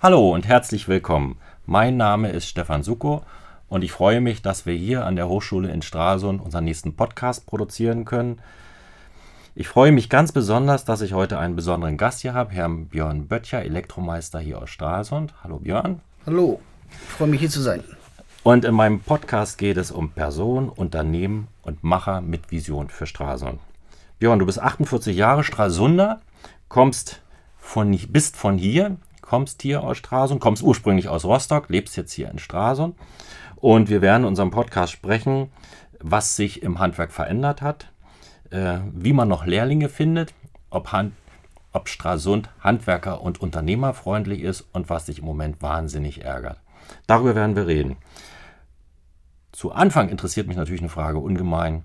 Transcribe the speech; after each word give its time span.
Hallo 0.00 0.32
und 0.32 0.46
herzlich 0.46 0.86
willkommen. 0.86 1.38
Mein 1.66 1.96
Name 1.96 2.30
ist 2.30 2.46
Stefan 2.46 2.84
Suko 2.84 3.22
und 3.68 3.82
ich 3.82 3.90
freue 3.90 4.20
mich, 4.20 4.42
dass 4.42 4.64
wir 4.64 4.74
hier 4.74 5.04
an 5.04 5.16
der 5.16 5.28
Hochschule 5.28 5.72
in 5.72 5.82
Stralsund 5.82 6.40
unseren 6.40 6.62
nächsten 6.62 6.94
Podcast 6.94 7.46
produzieren 7.46 8.04
können. 8.04 8.38
Ich 9.56 9.66
freue 9.66 9.90
mich 9.90 10.08
ganz 10.08 10.30
besonders, 10.30 10.84
dass 10.84 11.00
ich 11.00 11.14
heute 11.14 11.40
einen 11.40 11.56
besonderen 11.56 11.96
Gast 11.96 12.20
hier 12.20 12.32
habe, 12.32 12.52
Herrn 12.52 12.86
Björn 12.86 13.26
Böttcher, 13.26 13.64
Elektromeister 13.64 14.38
hier 14.38 14.62
aus 14.62 14.70
Stralsund. 14.70 15.34
Hallo 15.42 15.58
Björn. 15.58 16.00
Hallo, 16.26 16.60
ich 16.92 17.08
freue 17.08 17.26
mich 17.26 17.40
hier 17.40 17.50
zu 17.50 17.60
sein. 17.60 17.82
Und 18.44 18.64
in 18.64 18.76
meinem 18.76 19.00
Podcast 19.00 19.58
geht 19.58 19.78
es 19.78 19.90
um 19.90 20.12
Person, 20.12 20.68
Unternehmen 20.68 21.48
und 21.62 21.82
Macher 21.82 22.20
mit 22.20 22.52
Vision 22.52 22.88
für 22.88 23.08
Stralsund. 23.08 23.58
Björn, 24.20 24.38
du 24.38 24.46
bist 24.46 24.60
48 24.60 25.16
Jahre 25.16 25.42
Stralsunder, 25.42 26.20
kommst 26.68 27.20
von, 27.58 27.98
bist 28.12 28.36
von 28.36 28.58
hier, 28.58 28.96
kommst 29.28 29.60
hier 29.60 29.84
aus 29.84 29.98
Stralsund, 29.98 30.40
kommst 30.40 30.62
ursprünglich 30.62 31.08
aus 31.08 31.26
Rostock, 31.26 31.68
lebst 31.68 31.98
jetzt 31.98 32.12
hier 32.12 32.30
in 32.30 32.38
Stralsund. 32.38 32.96
Und 33.56 33.90
wir 33.90 34.00
werden 34.00 34.22
in 34.22 34.28
unserem 34.28 34.50
Podcast 34.50 34.90
sprechen, 34.92 35.50
was 36.00 36.34
sich 36.34 36.62
im 36.62 36.78
Handwerk 36.78 37.12
verändert 37.12 37.60
hat, 37.60 37.92
äh, 38.50 38.78
wie 38.90 39.12
man 39.12 39.28
noch 39.28 39.44
Lehrlinge 39.44 39.90
findet, 39.90 40.32
ob, 40.70 40.92
Hand, 40.92 41.12
ob 41.72 41.90
Stralsund 41.90 42.48
Handwerker- 42.62 43.20
und 43.20 43.38
Unternehmerfreundlich 43.38 44.40
ist 44.40 44.62
und 44.72 44.88
was 44.88 45.04
sich 45.04 45.18
im 45.18 45.26
Moment 45.26 45.60
wahnsinnig 45.60 46.24
ärgert. 46.24 46.58
Darüber 47.06 47.34
werden 47.34 47.54
wir 47.54 47.66
reden. 47.66 47.96
Zu 49.52 49.72
Anfang 49.72 50.08
interessiert 50.08 50.46
mich 50.46 50.56
natürlich 50.56 50.80
eine 50.80 50.88
Frage 50.88 51.18
ungemein, 51.18 51.84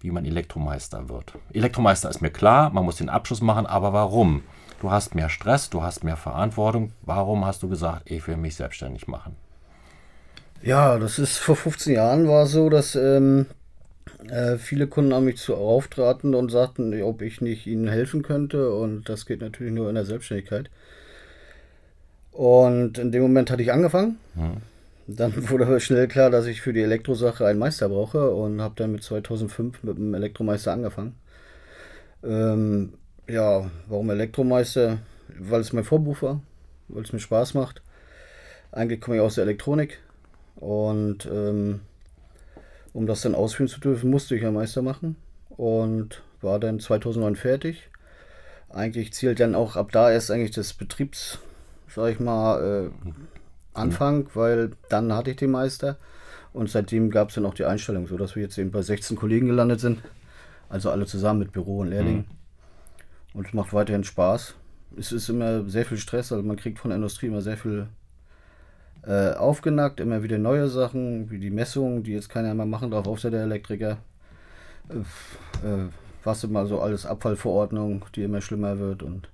wie 0.00 0.10
man 0.10 0.24
Elektromeister 0.24 1.10
wird. 1.10 1.34
Elektromeister 1.52 2.08
ist 2.08 2.22
mir 2.22 2.30
klar, 2.30 2.70
man 2.70 2.86
muss 2.86 2.96
den 2.96 3.10
Abschluss 3.10 3.42
machen, 3.42 3.66
aber 3.66 3.92
warum? 3.92 4.42
Du 4.80 4.90
hast 4.90 5.14
mehr 5.14 5.28
Stress, 5.28 5.70
du 5.70 5.82
hast 5.82 6.04
mehr 6.04 6.16
Verantwortung. 6.16 6.92
Warum 7.02 7.44
hast 7.44 7.62
du 7.62 7.68
gesagt, 7.68 8.10
ich 8.10 8.26
will 8.28 8.36
mich 8.36 8.54
selbstständig 8.54 9.08
machen? 9.08 9.36
Ja, 10.62 10.98
das 10.98 11.18
ist 11.18 11.38
vor 11.38 11.56
15 11.56 11.94
Jahren 11.94 12.28
war 12.28 12.44
es 12.44 12.52
so, 12.52 12.68
dass 12.68 12.94
ähm, 12.94 13.46
äh, 14.28 14.56
viele 14.56 14.86
Kunden 14.86 15.12
an 15.12 15.24
mich 15.24 15.38
zu 15.38 15.56
auftraten 15.56 16.34
und 16.34 16.50
sagten, 16.50 17.00
ob 17.02 17.22
ich 17.22 17.40
nicht 17.40 17.66
ihnen 17.66 17.88
helfen 17.88 18.22
könnte. 18.22 18.72
Und 18.72 19.08
das 19.08 19.26
geht 19.26 19.40
natürlich 19.40 19.72
nur 19.72 19.88
in 19.88 19.96
der 19.96 20.04
Selbstständigkeit. 20.04 20.70
Und 22.30 22.98
in 22.98 23.10
dem 23.10 23.22
Moment 23.22 23.50
hatte 23.50 23.62
ich 23.62 23.72
angefangen. 23.72 24.18
Hm. 24.34 24.58
Dann 25.08 25.32
wurde 25.50 25.66
aber 25.66 25.80
schnell 25.80 26.06
klar, 26.06 26.30
dass 26.30 26.46
ich 26.46 26.60
für 26.60 26.72
die 26.72 26.82
Elektrosache 26.82 27.44
einen 27.46 27.58
Meister 27.58 27.88
brauche 27.88 28.30
und 28.30 28.60
habe 28.60 28.74
dann 28.76 28.92
mit 28.92 29.02
2005 29.02 29.82
mit 29.82 29.96
dem 29.96 30.14
Elektromeister 30.14 30.72
angefangen. 30.72 31.16
Ähm, 32.22 32.92
ja, 33.28 33.70
warum 33.88 34.10
Elektromeister? 34.10 34.98
Weil 35.38 35.60
es 35.60 35.72
mein 35.72 35.84
Vorberuf 35.84 36.22
war, 36.22 36.40
weil 36.88 37.02
es 37.02 37.12
mir 37.12 37.20
Spaß 37.20 37.54
macht. 37.54 37.82
Eigentlich 38.72 39.00
komme 39.00 39.16
ich 39.16 39.22
aus 39.22 39.36
der 39.36 39.44
Elektronik 39.44 39.98
und 40.56 41.26
ähm, 41.26 41.80
um 42.92 43.06
das 43.06 43.22
dann 43.22 43.34
ausführen 43.34 43.68
zu 43.68 43.80
dürfen, 43.80 44.10
musste 44.10 44.34
ich 44.34 44.42
ja 44.42 44.50
Meister 44.50 44.82
machen 44.82 45.16
und 45.50 46.22
war 46.40 46.58
dann 46.58 46.80
2009 46.80 47.36
fertig. 47.36 47.88
Eigentlich 48.70 49.12
zielt 49.12 49.40
dann 49.40 49.54
auch 49.54 49.76
ab 49.76 49.92
da 49.92 50.10
erst 50.10 50.30
eigentlich 50.30 50.50
das 50.50 50.74
Betriebs, 50.74 51.38
sag 51.88 52.12
ich 52.12 52.20
mal, 52.20 52.90
äh, 52.90 53.10
Anfang, 53.72 54.28
weil 54.34 54.72
dann 54.88 55.12
hatte 55.12 55.30
ich 55.30 55.36
den 55.36 55.50
Meister 55.50 55.96
und 56.52 56.68
seitdem 56.68 57.10
gab 57.10 57.28
es 57.28 57.36
dann 57.36 57.46
auch 57.46 57.54
die 57.54 57.64
Einstellung, 57.64 58.06
so 58.06 58.16
dass 58.16 58.34
wir 58.34 58.42
jetzt 58.42 58.58
eben 58.58 58.70
bei 58.70 58.82
16 58.82 59.16
Kollegen 59.16 59.46
gelandet 59.46 59.80
sind. 59.80 60.02
Also 60.68 60.90
alle 60.90 61.06
zusammen 61.06 61.38
mit 61.40 61.52
Büro 61.52 61.78
und 61.78 61.88
Lehrling. 61.88 62.16
Mhm. 62.16 62.37
Und 63.34 63.46
es 63.46 63.52
macht 63.52 63.72
weiterhin 63.72 64.04
Spaß. 64.04 64.54
Es 64.96 65.12
ist 65.12 65.28
immer 65.28 65.68
sehr 65.68 65.84
viel 65.84 65.98
Stress, 65.98 66.32
also 66.32 66.42
man 66.42 66.56
kriegt 66.56 66.78
von 66.78 66.90
der 66.90 66.96
Industrie 66.96 67.26
immer 67.26 67.42
sehr 67.42 67.56
viel 67.56 67.88
äh, 69.06 69.32
aufgenackt, 69.34 70.00
immer 70.00 70.22
wieder 70.22 70.38
neue 70.38 70.68
Sachen, 70.68 71.30
wie 71.30 71.38
die 71.38 71.50
Messungen, 71.50 72.02
die 72.02 72.12
jetzt 72.12 72.30
keiner 72.30 72.54
mehr 72.54 72.66
machen 72.66 72.90
darf, 72.90 73.06
außer 73.06 73.30
der 73.30 73.42
Elektriker. 73.42 73.98
Äh, 74.88 75.66
äh, 75.66 75.88
was 76.24 76.44
immer 76.44 76.66
so 76.66 76.80
alles 76.80 77.06
Abfallverordnung, 77.06 78.04
die 78.14 78.24
immer 78.24 78.40
schlimmer 78.40 78.78
wird. 78.78 79.02
Und, 79.02 79.28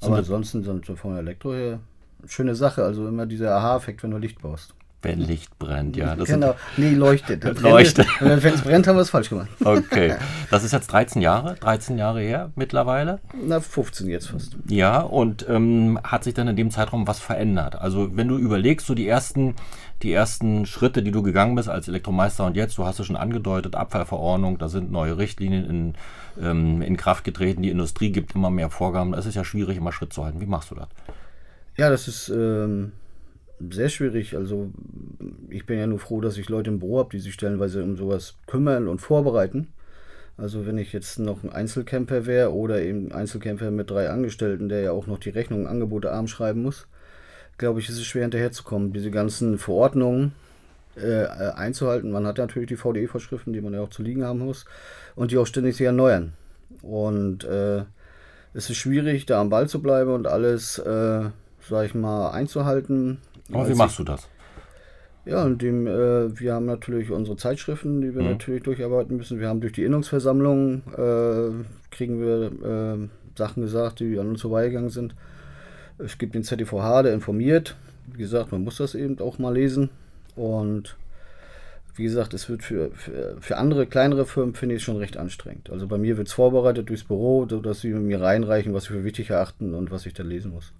aber 0.00 0.18
ansonsten 0.18 0.62
sind 0.62 0.86
wir 0.86 0.96
von 0.96 1.16
Elektro 1.16 1.54
her 1.54 1.80
schöne 2.26 2.54
Sache. 2.54 2.84
Also 2.84 3.06
immer 3.08 3.26
dieser 3.26 3.56
Aha-Effekt, 3.56 4.02
wenn 4.02 4.10
du 4.10 4.18
Licht 4.18 4.40
baust. 4.40 4.74
Wenn 5.00 5.20
Licht 5.20 5.56
brennt, 5.60 5.96
ja. 5.96 6.16
Genau, 6.16 6.56
nee, 6.76 6.90
leuchtet. 6.90 7.44
leuchtet. 7.60 8.08
Wenn 8.18 8.38
es 8.38 8.62
brennt, 8.62 8.88
haben 8.88 8.96
wir 8.96 9.02
es 9.02 9.10
falsch 9.10 9.28
gemacht. 9.28 9.48
Okay. 9.62 10.16
Das 10.50 10.64
ist 10.64 10.72
jetzt 10.72 10.90
13 10.90 11.20
Jahre, 11.20 11.56
13 11.56 11.98
Jahre 11.98 12.22
her 12.22 12.50
mittlerweile. 12.56 13.20
Na, 13.44 13.60
15 13.60 14.08
jetzt 14.08 14.30
fast. 14.30 14.56
Ja, 14.66 15.00
und 15.00 15.46
ähm, 15.46 16.00
hat 16.02 16.24
sich 16.24 16.32
dann 16.32 16.48
in 16.48 16.56
dem 16.56 16.70
Zeitraum 16.70 17.06
was 17.06 17.20
verändert? 17.20 17.76
Also 17.76 18.16
wenn 18.16 18.28
du 18.28 18.38
überlegst, 18.38 18.86
so 18.86 18.94
die 18.94 19.06
ersten, 19.06 19.56
die 20.02 20.10
ersten 20.10 20.64
Schritte, 20.64 21.02
die 21.02 21.10
du 21.10 21.22
gegangen 21.22 21.54
bist 21.54 21.68
als 21.68 21.86
Elektromeister 21.86 22.46
und 22.46 22.56
jetzt, 22.56 22.78
du 22.78 22.86
hast 22.86 22.98
es 22.98 23.06
schon 23.06 23.16
angedeutet, 23.16 23.76
Abfallverordnung, 23.76 24.56
da 24.56 24.68
sind 24.68 24.90
neue 24.90 25.18
Richtlinien 25.18 25.68
in, 25.68 25.94
ähm, 26.42 26.80
in 26.80 26.96
Kraft 26.96 27.24
getreten, 27.24 27.60
die 27.60 27.70
Industrie 27.70 28.10
gibt 28.10 28.34
immer 28.34 28.48
mehr 28.48 28.70
Vorgaben. 28.70 29.12
Es 29.12 29.26
ist 29.26 29.34
ja 29.34 29.44
schwierig, 29.44 29.76
immer 29.76 29.92
Schritt 29.92 30.14
zu 30.14 30.24
halten. 30.24 30.40
Wie 30.40 30.46
machst 30.46 30.70
du 30.70 30.76
das? 30.76 30.88
Ja, 31.76 31.90
das 31.90 32.08
ist... 32.08 32.30
Ähm 32.30 32.92
sehr 33.70 33.88
schwierig. 33.88 34.36
Also 34.36 34.70
ich 35.50 35.66
bin 35.66 35.78
ja 35.78 35.86
nur 35.86 35.98
froh, 35.98 36.20
dass 36.20 36.38
ich 36.38 36.48
Leute 36.48 36.70
im 36.70 36.78
Büro 36.78 36.98
habe, 36.98 37.10
die 37.10 37.20
sich 37.20 37.34
stellenweise 37.34 37.82
um 37.82 37.96
sowas 37.96 38.34
kümmern 38.46 38.88
und 38.88 39.00
vorbereiten. 39.00 39.68
Also 40.36 40.66
wenn 40.66 40.78
ich 40.78 40.92
jetzt 40.92 41.18
noch 41.18 41.42
ein 41.42 41.50
Einzelcamper 41.50 42.26
wäre 42.26 42.54
oder 42.54 42.80
eben 42.80 43.10
Einzelcamper 43.10 43.72
mit 43.72 43.90
drei 43.90 44.08
Angestellten, 44.08 44.68
der 44.68 44.80
ja 44.80 44.92
auch 44.92 45.08
noch 45.08 45.18
die 45.18 45.30
Rechnungen, 45.30 45.66
Angebote 45.66 46.12
arm 46.12 46.28
schreiben 46.28 46.62
muss, 46.62 46.86
glaube 47.58 47.80
ich, 47.80 47.88
ist 47.88 47.98
es 47.98 48.06
schwer 48.06 48.22
hinterherzukommen, 48.22 48.92
diese 48.92 49.10
ganzen 49.10 49.58
Verordnungen 49.58 50.32
äh, 50.96 51.26
einzuhalten. 51.26 52.12
Man 52.12 52.26
hat 52.26 52.38
natürlich 52.38 52.68
die 52.68 52.76
VDE-Vorschriften, 52.76 53.52
die 53.52 53.60
man 53.60 53.74
ja 53.74 53.80
auch 53.80 53.90
zu 53.90 54.02
liegen 54.02 54.24
haben 54.24 54.38
muss 54.38 54.64
und 55.16 55.32
die 55.32 55.38
auch 55.38 55.46
ständig 55.46 55.76
sich 55.76 55.86
erneuern. 55.86 56.32
Und 56.82 57.42
äh, 57.44 57.82
es 58.54 58.70
ist 58.70 58.76
schwierig, 58.76 59.26
da 59.26 59.40
am 59.40 59.50
Ball 59.50 59.68
zu 59.68 59.82
bleiben 59.82 60.12
und 60.12 60.26
alles, 60.26 60.78
äh, 60.78 61.30
sag 61.68 61.84
ich 61.84 61.94
mal, 61.94 62.30
einzuhalten. 62.30 63.18
Aber 63.52 63.68
wie 63.68 63.74
machst 63.74 63.98
du 63.98 64.04
das? 64.04 64.28
Ja, 65.24 65.46
indem 65.46 65.86
äh, 65.86 66.40
wir 66.40 66.54
haben 66.54 66.64
natürlich 66.64 67.10
unsere 67.10 67.36
Zeitschriften, 67.36 68.00
die 68.00 68.14
wir 68.14 68.22
mhm. 68.22 68.30
natürlich 68.30 68.62
durcharbeiten 68.62 69.16
müssen. 69.16 69.38
Wir 69.40 69.48
haben 69.48 69.60
durch 69.60 69.74
die 69.74 69.84
Innungsversammlung 69.84 70.82
äh, 70.96 71.64
kriegen 71.90 72.20
wir 72.20 72.46
äh, 72.64 73.08
Sachen 73.36 73.62
gesagt, 73.62 74.00
die 74.00 74.18
an 74.18 74.28
uns 74.28 74.40
vorbeigegangen 74.40 74.90
sind. 74.90 75.14
Es 75.98 76.16
gibt 76.16 76.34
den 76.34 76.44
ZDVH, 76.44 77.02
der 77.02 77.14
informiert. 77.14 77.76
Wie 78.06 78.18
gesagt, 78.18 78.52
man 78.52 78.64
muss 78.64 78.78
das 78.78 78.94
eben 78.94 79.18
auch 79.20 79.38
mal 79.38 79.52
lesen. 79.52 79.90
Und 80.34 80.96
wie 81.94 82.04
gesagt, 82.04 82.32
es 82.32 82.48
wird 82.48 82.62
für, 82.62 82.90
für, 82.92 83.36
für 83.40 83.56
andere 83.58 83.86
kleinere 83.86 84.24
Firmen, 84.24 84.54
finde 84.54 84.76
ich, 84.76 84.82
schon 84.82 84.96
recht 84.96 85.16
anstrengend. 85.16 85.68
Also 85.68 85.88
bei 85.88 85.98
mir 85.98 86.16
wird 86.16 86.28
es 86.28 86.32
vorbereitet 86.32 86.88
durchs 86.88 87.04
Büro, 87.04 87.46
sodass 87.48 87.80
sie 87.80 87.90
mir 87.90 88.20
reinreichen, 88.20 88.72
was 88.72 88.84
sie 88.84 88.94
für 88.94 89.04
wichtig 89.04 89.30
erachten 89.30 89.74
und 89.74 89.90
was 89.90 90.06
ich 90.06 90.14
dann 90.14 90.28
lesen 90.28 90.52
muss. 90.52 90.72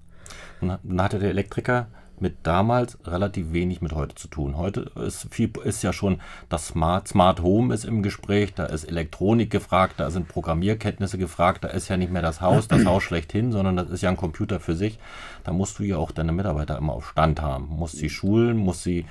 Dann 0.60 1.02
hatte 1.02 1.18
der 1.18 1.30
Elektriker 1.30 1.88
mit 2.20 2.36
damals 2.42 2.98
relativ 3.04 3.52
wenig 3.52 3.80
mit 3.80 3.92
heute 3.92 4.14
zu 4.14 4.28
tun. 4.28 4.56
Heute 4.56 4.90
ist, 5.06 5.26
viel, 5.30 5.50
ist 5.64 5.82
ja 5.82 5.92
schon 5.92 6.20
das 6.48 6.68
Smart, 6.68 7.08
Smart 7.08 7.42
Home 7.42 7.74
ist 7.74 7.84
im 7.84 8.02
Gespräch, 8.02 8.54
da 8.54 8.66
ist 8.66 8.84
Elektronik 8.84 9.50
gefragt, 9.50 9.94
da 9.98 10.10
sind 10.10 10.28
Programmierkenntnisse 10.28 11.18
gefragt, 11.18 11.64
da 11.64 11.68
ist 11.68 11.88
ja 11.88 11.96
nicht 11.96 12.12
mehr 12.12 12.22
das 12.22 12.40
Haus, 12.40 12.68
das 12.68 12.84
Haus 12.84 13.02
schlechthin, 13.02 13.52
sondern 13.52 13.76
das 13.76 13.90
ist 13.90 14.02
ja 14.02 14.10
ein 14.10 14.16
Computer 14.16 14.60
für 14.60 14.74
sich. 14.74 14.98
Da 15.44 15.52
musst 15.52 15.78
du 15.78 15.84
ja 15.84 15.96
auch 15.96 16.10
deine 16.10 16.32
Mitarbeiter 16.32 16.78
immer 16.78 16.92
auf 16.92 17.08
Stand 17.08 17.40
haben. 17.40 17.68
Musst 17.68 17.96
sie 17.96 18.10
schulen, 18.10 18.56
musst 18.56 18.82
sie 18.82 19.06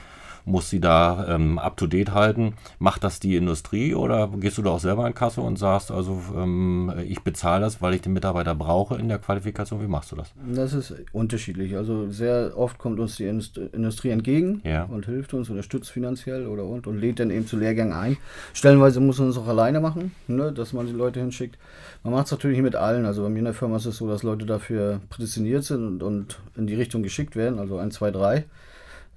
muss 0.47 0.69
sie 0.69 0.79
da 0.79 1.27
ähm, 1.27 1.59
up-to-date 1.59 2.13
halten. 2.13 2.53
Macht 2.79 3.03
das 3.03 3.19
die 3.19 3.35
Industrie 3.35 3.93
oder 3.93 4.29
gehst 4.29 4.57
du 4.57 4.61
da 4.61 4.71
auch 4.71 4.79
selber 4.79 5.05
in 5.05 5.13
Kasse 5.13 5.41
und 5.41 5.59
sagst, 5.59 5.91
also 5.91 6.21
ähm, 6.35 6.91
ich 7.05 7.21
bezahle 7.21 7.61
das, 7.61 7.81
weil 7.81 7.93
ich 7.93 8.01
den 8.01 8.13
Mitarbeiter 8.13 8.55
brauche 8.55 8.95
in 8.95 9.09
der 9.09 9.19
Qualifikation? 9.19 9.81
Wie 9.81 9.87
machst 9.87 10.11
du 10.13 10.15
das? 10.15 10.31
Das 10.53 10.73
ist 10.73 10.95
unterschiedlich. 11.11 11.75
Also 11.75 12.09
sehr 12.09 12.53
oft 12.57 12.77
kommt 12.77 12.99
uns 12.99 13.17
die 13.17 13.25
Industrie 13.25 14.09
entgegen 14.09 14.61
ja. 14.63 14.85
und 14.85 15.05
hilft 15.05 15.33
uns, 15.33 15.49
unterstützt 15.49 15.91
finanziell 15.91 16.47
oder 16.47 16.63
und, 16.63 16.87
und 16.87 16.97
lädt 16.97 17.19
dann 17.19 17.29
eben 17.29 17.45
zu 17.45 17.57
Lehrgängen 17.57 17.93
ein. 17.93 18.15
Stellenweise 18.53 19.01
muss 19.01 19.19
man 19.19 19.29
es 19.29 19.37
auch 19.37 19.47
alleine 19.47 19.81
machen, 19.81 20.13
ne, 20.27 20.53
dass 20.53 20.71
man 20.71 20.87
die 20.87 20.93
Leute 20.93 21.19
hinschickt. 21.19 21.57
Man 22.03 22.13
macht 22.13 22.27
es 22.27 22.31
natürlich 22.31 22.61
mit 22.61 22.77
allen. 22.77 23.05
Also 23.05 23.21
bei 23.23 23.29
mir 23.29 23.39
in 23.39 23.45
der 23.45 23.53
Firma 23.53 23.75
ist 23.75 23.85
es 23.85 23.97
so, 23.97 24.07
dass 24.07 24.23
Leute 24.23 24.45
dafür 24.45 25.01
prädestiniert 25.09 25.65
sind 25.65 26.01
und, 26.01 26.03
und 26.03 26.39
in 26.55 26.67
die 26.67 26.75
Richtung 26.75 27.03
geschickt 27.03 27.35
werden, 27.35 27.59
also 27.59 27.77
1, 27.77 27.95
2, 27.95 28.11
3 28.11 28.45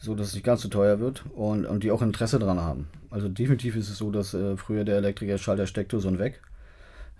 so 0.00 0.14
dass 0.14 0.28
es 0.28 0.34
nicht 0.34 0.44
ganz 0.44 0.62
so 0.62 0.68
teuer 0.68 0.98
wird 0.98 1.24
und, 1.34 1.66
und 1.66 1.84
die 1.84 1.90
auch 1.90 2.00
Interesse 2.00 2.38
daran 2.38 2.58
haben. 2.58 2.88
Also 3.10 3.28
definitiv 3.28 3.76
ist 3.76 3.90
es 3.90 3.98
so, 3.98 4.10
dass 4.10 4.32
äh, 4.32 4.56
früher 4.56 4.84
der 4.84 4.96
Elektriker 4.96 5.36
Schalter 5.36 5.66
Steckdose 5.66 6.08
und 6.08 6.18
weg. 6.18 6.40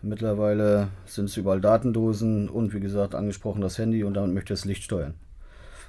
Mittlerweile 0.02 0.88
sind 1.04 1.26
es 1.26 1.36
überall 1.36 1.60
Datendosen 1.60 2.48
und 2.48 2.72
wie 2.72 2.80
gesagt 2.80 3.14
angesprochen 3.14 3.60
das 3.60 3.76
Handy 3.76 4.02
und 4.02 4.14
damit 4.14 4.32
möchte 4.32 4.54
das 4.54 4.64
Licht 4.64 4.82
steuern. 4.82 5.12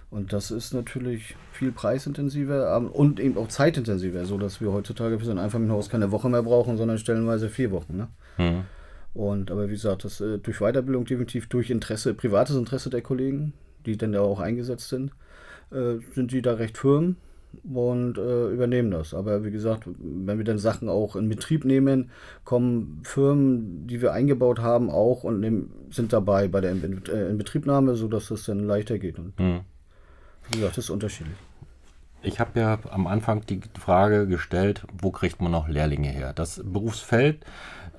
Und 0.09 0.33
das 0.33 0.51
ist 0.51 0.73
natürlich 0.73 1.37
viel 1.53 1.71
preisintensiver 1.71 2.77
und 2.93 3.21
eben 3.21 3.37
auch 3.37 3.47
zeitintensiver, 3.47 4.25
so 4.25 4.37
dass 4.37 4.59
wir 4.59 4.73
heutzutage 4.73 5.17
für 5.17 5.23
so 5.23 5.31
ein 5.31 5.39
Einfamilienhaus 5.39 5.87
keine 5.87 6.11
Woche 6.11 6.27
mehr 6.27 6.43
brauchen, 6.43 6.75
sondern 6.75 6.97
stellenweise 6.97 7.47
vier 7.47 7.71
Wochen. 7.71 7.95
Ne? 7.95 8.07
Mhm. 8.37 8.65
Und 9.13 9.49
aber 9.49 9.69
wie 9.69 9.73
gesagt, 9.73 10.03
das 10.03 10.19
äh, 10.19 10.39
durch 10.39 10.59
Weiterbildung 10.59 11.05
definitiv 11.05 11.47
durch 11.47 11.69
Interesse, 11.69 12.13
privates 12.13 12.57
Interesse 12.57 12.89
der 12.89 13.01
Kollegen, 13.01 13.53
die 13.85 13.95
dann 13.95 14.11
da 14.11 14.19
auch 14.19 14.41
eingesetzt 14.41 14.89
sind 14.89 15.13
äh, 15.71 15.97
sind 16.13 16.31
die 16.31 16.41
da 16.41 16.53
recht 16.53 16.77
firm 16.77 17.15
und 17.73 18.17
äh, 18.17 18.49
übernehmen 18.49 18.91
das. 18.91 19.13
Aber 19.13 19.43
wie 19.43 19.51
gesagt, 19.51 19.83
wenn 19.99 20.37
wir 20.37 20.45
dann 20.45 20.57
Sachen 20.57 20.89
auch 20.89 21.15
in 21.15 21.29
Betrieb 21.29 21.65
nehmen, 21.65 22.09
kommen 22.45 23.01
Firmen, 23.03 23.87
die 23.87 24.01
wir 24.01 24.13
eingebaut 24.13 24.59
haben, 24.59 24.89
auch 24.89 25.23
und 25.23 25.39
nehmen, 25.39 25.71
sind 25.89 26.13
dabei 26.13 26.47
bei 26.47 26.61
der 26.61 26.71
äh, 26.71 27.29
Inbetriebnahme, 27.29 27.95
sodass 27.95 28.27
das 28.29 28.45
dann 28.45 28.65
leichter 28.65 28.99
geht. 28.99 29.19
Und 29.19 29.33
Hm. 29.37 29.61
wie 30.49 30.57
gesagt, 30.57 30.77
das 30.77 30.85
ist 30.85 30.89
unterschiedlich. 30.89 31.37
Ich 32.23 32.39
habe 32.39 32.59
ja 32.59 32.77
am 32.91 33.07
Anfang 33.07 33.41
die 33.47 33.61
Frage 33.79 34.27
gestellt, 34.27 34.85
wo 34.93 35.09
kriegt 35.09 35.41
man 35.41 35.51
noch 35.51 35.67
Lehrlinge 35.67 36.09
her? 36.09 36.33
Das 36.33 36.61
Berufsfeld 36.63 37.43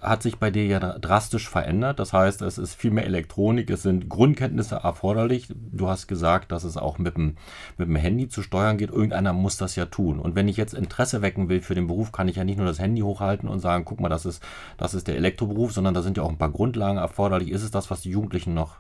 hat 0.01 0.23
sich 0.23 0.39
bei 0.39 0.51
dir 0.51 0.67
ja 0.67 0.79
drastisch 0.99 1.49
verändert. 1.49 1.99
Das 1.99 2.13
heißt, 2.13 2.43
es 2.43 2.59
ist 2.59 2.75
viel 2.75 2.93
mehr 2.93 3.05
Elektronik, 3.05 3.71
es 3.71 3.83
sind 3.83 4.09
Grundkenntnisse 4.09 4.77
erforderlich. 4.77 5.49
Du 5.55 5.89
hast 5.89 6.07
gesagt, 6.07 6.53
dass 6.53 6.63
es 6.63 6.77
auch 6.77 6.99
mit 6.99 7.17
dem, 7.17 7.37
mit 7.79 7.89
dem 7.89 7.97
Handy 7.97 8.29
zu 8.29 8.43
steuern 8.43 8.79
geht. 8.79 8.91
Irgendeiner 8.91 9.33
muss 9.33 9.57
das 9.57 9.75
ja 9.75 9.87
tun. 9.87 10.21
Und 10.21 10.37
wenn 10.37 10.49
ich 10.49 10.57
jetzt 10.57 10.75
Interesse 10.75 11.23
wecken 11.23 11.49
will 11.49 11.61
für 11.61 11.75
den 11.75 11.89
Beruf, 11.89 12.13
kann 12.13 12.29
ich 12.29 12.37
ja 12.37 12.45
nicht 12.45 12.59
nur 12.59 12.67
das 12.67 12.81
Handy 12.81 13.01
hochhalten 13.01 13.49
und 13.49 13.59
sagen, 13.59 13.85
guck 13.85 14.01
mal, 14.01 14.09
das 14.09 14.27
ist, 14.27 14.43
das 14.77 14.95
ist 14.95 15.09
der 15.09 15.17
Elektroberuf, 15.17 15.73
sondern 15.73 15.95
da 15.95 16.03
sind 16.03 16.17
ja 16.17 16.23
auch 16.23 16.31
ein 16.31 16.39
paar 16.39 16.51
Grundlagen 16.51 16.99
erforderlich. 16.99 17.51
Ist 17.51 17.63
es 17.63 17.73
das, 17.73 17.91
was 17.91 18.03
die 18.03 18.11
Jugendlichen 18.11 18.55
noch, 18.55 18.77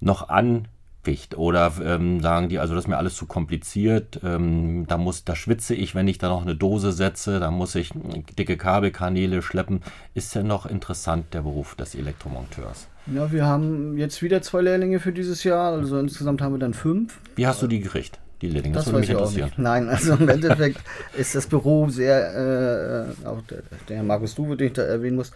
noch 0.00 0.28
an 0.28 0.68
oder 1.36 1.72
ähm, 1.82 2.20
sagen 2.20 2.48
die, 2.48 2.58
also 2.58 2.74
das 2.74 2.84
ist 2.84 2.88
mir 2.88 2.96
alles 2.96 3.14
zu 3.14 3.26
kompliziert, 3.26 4.20
ähm, 4.24 4.86
da 4.86 4.98
muss, 4.98 5.24
da 5.24 5.34
schwitze 5.34 5.74
ich, 5.74 5.94
wenn 5.94 6.08
ich 6.08 6.18
da 6.18 6.28
noch 6.28 6.42
eine 6.42 6.54
Dose 6.54 6.92
setze, 6.92 7.40
da 7.40 7.50
muss 7.50 7.74
ich 7.74 7.92
dicke 8.38 8.56
Kabelkanäle 8.56 9.42
schleppen. 9.42 9.80
Ist 10.14 10.34
ja 10.34 10.42
noch 10.42 10.66
interessant 10.66 11.34
der 11.34 11.42
Beruf 11.42 11.74
des 11.74 11.94
Elektromonteurs? 11.94 12.88
Ja, 13.14 13.32
wir 13.32 13.46
haben 13.46 13.96
jetzt 13.96 14.22
wieder 14.22 14.42
zwei 14.42 14.60
Lehrlinge 14.60 15.00
für 15.00 15.12
dieses 15.12 15.44
Jahr, 15.44 15.72
also 15.72 15.98
insgesamt 15.98 16.42
haben 16.42 16.54
wir 16.54 16.58
dann 16.58 16.74
fünf. 16.74 17.18
Wie 17.36 17.46
hast 17.46 17.62
du 17.62 17.66
die 17.66 17.80
gekriegt, 17.80 18.18
die 18.42 18.48
Lehrlinge? 18.48 18.74
Das, 18.74 18.84
das 18.84 18.92
würde 18.92 19.00
mich 19.00 19.10
interessieren. 19.10 19.52
Nein, 19.56 19.88
also 19.88 20.14
im 20.14 20.28
Endeffekt 20.28 20.80
ist 21.16 21.34
das 21.34 21.46
Büro 21.46 21.88
sehr, 21.88 23.14
äh, 23.24 23.26
auch 23.26 23.40
der, 23.42 23.62
der 23.88 24.02
Markus 24.02 24.34
Duwe, 24.34 24.56
den 24.56 24.68
ich 24.68 24.72
da 24.74 24.82
erwähnen 24.82 25.16
muss, 25.16 25.32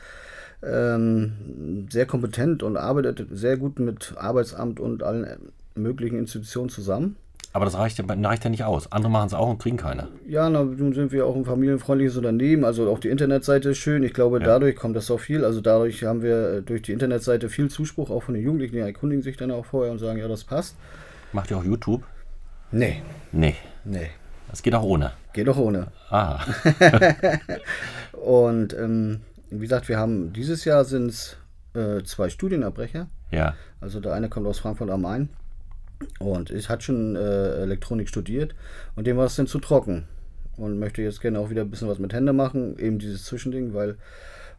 ähm, 0.63 1.89
sehr 1.91 2.07
kompetent 2.07 2.63
und 2.63 2.77
arbeitet 2.77 3.27
sehr 3.31 3.57
gut 3.57 3.79
mit 3.79 4.15
Arbeitsamt 4.17 4.79
und 4.79 5.03
allen 5.03 5.53
möglichen 5.75 6.19
Institutionen 6.19 6.69
zusammen. 6.69 7.17
Aber 7.55 7.67
das 7.67 7.77
reicht 7.77 7.99
ja, 7.99 8.05
reicht 8.09 8.45
ja 8.45 8.51
nicht 8.51 8.65
aus. 8.65 8.91
Andere 8.93 9.11
machen 9.11 9.27
es 9.27 9.35
auch 9.35 9.49
und 9.49 9.59
kriegen 9.59 9.77
keine. 9.77 10.09
Ja, 10.27 10.49
na, 10.49 10.63
nun 10.63 10.95
sind 10.95 11.13
wir 11.13 11.27
auch 11.27 11.37
ein 11.37 11.45
familienfreundliches 11.45 12.17
Unternehmen. 12.17 12.65
Also 12.65 12.91
auch 12.91 12.99
die 12.99 13.09
Internetseite 13.09 13.71
ist 13.71 13.79
schön. 13.79 14.03
Ich 14.03 14.15
glaube, 14.15 14.41
ja. 14.41 14.47
dadurch 14.47 14.75
kommt 14.75 14.97
das 14.97 15.11
auch 15.11 15.21
viel. 15.21 15.45
Also 15.45 15.61
dadurch 15.61 16.03
haben 16.05 16.23
wir 16.23 16.55
äh, 16.55 16.63
durch 16.63 16.83
die 16.83 16.93
Internetseite 16.93 17.51
viel 17.51 17.69
Zuspruch, 17.69 18.09
auch 18.09 18.23
von 18.23 18.35
den 18.35 18.43
Jugendlichen. 18.43 18.77
Die 18.77 18.81
erkundigen 18.81 19.23
sich 19.23 19.37
dann 19.37 19.51
auch 19.51 19.67
vorher 19.67 19.93
und 19.93 19.99
sagen, 19.99 20.19
ja, 20.19 20.29
das 20.29 20.45
passt. 20.45 20.77
Macht 21.33 21.51
ihr 21.51 21.59
auch 21.59 21.65
YouTube? 21.65 22.03
Nee. 22.71 23.03
Nee. 23.33 23.57
Nee. 23.85 24.09
Das 24.51 24.63
geht 24.63 24.75
auch 24.75 24.83
ohne. 24.83 25.13
Geht 25.35 25.49
auch 25.49 25.59
ohne. 25.59 25.89
Ah. 26.09 26.41
und 28.13 28.75
ähm, 28.75 29.21
wie 29.51 29.61
gesagt, 29.61 29.89
wir 29.91 29.99
haben 29.99 30.33
dieses 30.33 30.65
Jahr 30.65 30.85
sind 30.87 31.09
es 31.09 31.37
äh, 31.75 32.03
zwei 32.05 32.31
Studienabbrecher. 32.31 33.09
Ja. 33.31 33.55
Also 33.81 34.01
der 34.01 34.15
eine 34.15 34.31
kommt 34.31 34.47
aus 34.47 34.59
Frankfurt 34.59 34.91
am 34.91 35.03
Main 35.03 35.29
und 36.19 36.51
ich 36.51 36.69
hatte 36.69 36.85
schon 36.85 37.17
äh, 37.17 37.63
Elektronik 37.63 38.09
studiert 38.09 38.55
und 38.97 39.07
dem 39.07 39.17
war 39.17 39.27
es 39.27 39.37
dann 39.37 39.47
zu 39.47 39.59
trocken 39.59 40.05
und 40.57 40.79
möchte 40.79 41.03
jetzt 41.03 41.21
gerne 41.21 41.39
auch 41.39 41.51
wieder 41.51 41.63
ein 41.63 41.71
bisschen 41.71 41.89
was 41.89 41.99
mit 41.99 42.13
Hände 42.13 42.33
machen, 42.33 42.79
eben 42.79 42.99
dieses 42.99 43.25
Zwischending, 43.25 43.75
weil 43.75 43.97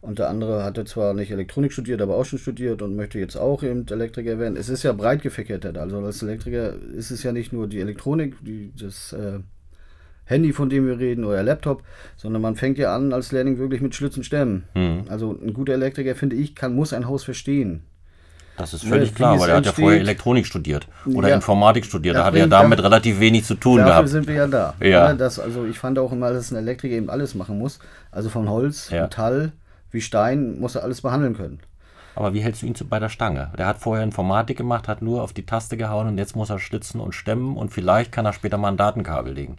und 0.02 0.20
der 0.20 0.30
andere 0.30 0.66
hatte 0.66 0.84
zwar 0.84 1.14
nicht 1.14 1.32
Elektronik 1.32 1.72
studiert, 1.72 2.02
aber 2.02 2.18
auch 2.18 2.26
schon 2.26 2.38
studiert 2.38 2.82
und 2.82 2.98
möchte 2.98 3.20
jetzt 3.20 3.38
auch 3.38 3.64
eben 3.64 3.88
Elektriker 3.88 4.38
werden. 4.38 4.58
Es 4.58 4.68
ist 4.68 4.84
ja 4.84 4.92
breit 4.92 5.22
gefächert, 5.22 5.66
also 5.78 6.00
als 6.00 6.22
Elektriker 6.22 6.74
ist 6.94 7.10
es 7.10 7.24
ja 7.24 7.32
nicht 7.32 7.54
nur 7.54 7.68
die 7.68 7.80
Elektronik, 7.80 8.36
die, 8.44 8.74
das 8.78 9.14
äh, 9.14 9.40
Handy, 10.26 10.54
von 10.54 10.70
dem 10.70 10.88
wir 10.88 11.00
reden, 11.00 11.24
oder 11.24 11.42
Laptop, 11.44 11.84
sondern 12.18 12.42
man 12.42 12.56
fängt 12.56 12.78
ja 12.78 12.96
an 12.96 13.14
als 13.14 13.32
Lehrling 13.32 13.58
wirklich 13.58 13.82
mit 13.82 13.96
Schlitz 13.96 14.18
und 14.18 14.24
Stämmen. 14.24 14.64
Mhm. 14.76 15.06
Also 15.08 15.32
ein 15.32 15.54
guter 15.54 15.74
Elektriker, 15.74 16.16
finde 16.16 16.36
ich, 16.36 16.56
kann, 16.56 16.76
muss 16.76 16.94
ein 16.94 17.08
Haus 17.08 17.24
verstehen. 17.24 17.84
Das 18.58 18.74
ist 18.74 18.86
völlig 18.86 19.10
ja, 19.10 19.16
klar, 19.16 19.40
weil 19.40 19.50
er 19.50 19.58
hat 19.58 19.66
ja 19.66 19.72
vorher 19.72 20.00
Elektronik 20.00 20.46
studiert 20.46 20.88
oder 21.06 21.30
ja, 21.30 21.36
Informatik 21.36 21.86
studiert. 21.86 22.16
Da 22.16 22.26
hat 22.26 22.36
er 22.36 22.48
damit 22.48 22.80
dafür, 22.80 22.92
relativ 22.92 23.20
wenig 23.20 23.46
zu 23.46 23.56
tun 23.56 23.78
dafür 23.78 23.86
gehabt. 23.86 24.06
Dafür 24.06 24.10
sind 24.10 24.28
wir 24.28 24.36
ja 24.36 24.48
da. 24.48 24.74
Ja. 24.80 24.88
ja 24.88 25.14
das, 25.14 25.40
also 25.40 25.66
ich 25.66 25.80
fand 25.80 25.98
auch 25.98 26.12
immer, 26.12 26.32
dass 26.32 26.52
ein 26.52 26.58
Elektriker 26.58 26.96
eben 26.96 27.10
alles 27.10 27.34
machen 27.34 27.58
muss. 27.58 27.80
Also 28.12 28.30
von 28.30 28.50
Holz, 28.50 28.92
Metall, 28.92 29.54
wie 29.92 30.02
Stein, 30.02 30.60
muss 30.60 30.76
er 30.76 30.84
alles 30.84 31.02
behandeln 31.02 31.36
können. 31.36 31.60
Aber 32.16 32.34
wie 32.34 32.42
hältst 32.42 32.62
du 32.62 32.68
ihn 32.68 32.76
bei 32.90 33.00
der 33.00 33.10
Stange? 33.10 33.52
Der 33.58 33.66
hat 33.66 33.80
vorher 33.80 34.04
Informatik 34.04 34.58
gemacht, 34.58 34.88
hat 34.88 35.02
nur 35.02 35.24
auf 35.24 35.34
die 35.34 35.46
Taste 35.46 35.78
gehauen 35.78 36.08
und 36.08 36.18
jetzt 36.18 36.36
muss 36.36 36.52
er 36.52 36.60
schlitzen 36.60 37.02
und 37.02 37.14
stemmen 37.14 37.58
und 37.58 37.72
vielleicht 37.72 38.12
kann 38.12 38.26
er 38.26 38.34
später 38.34 38.58
mal 38.58 38.70
ein 38.70 38.78
Datenkabel 38.78 39.34
legen. 39.34 39.58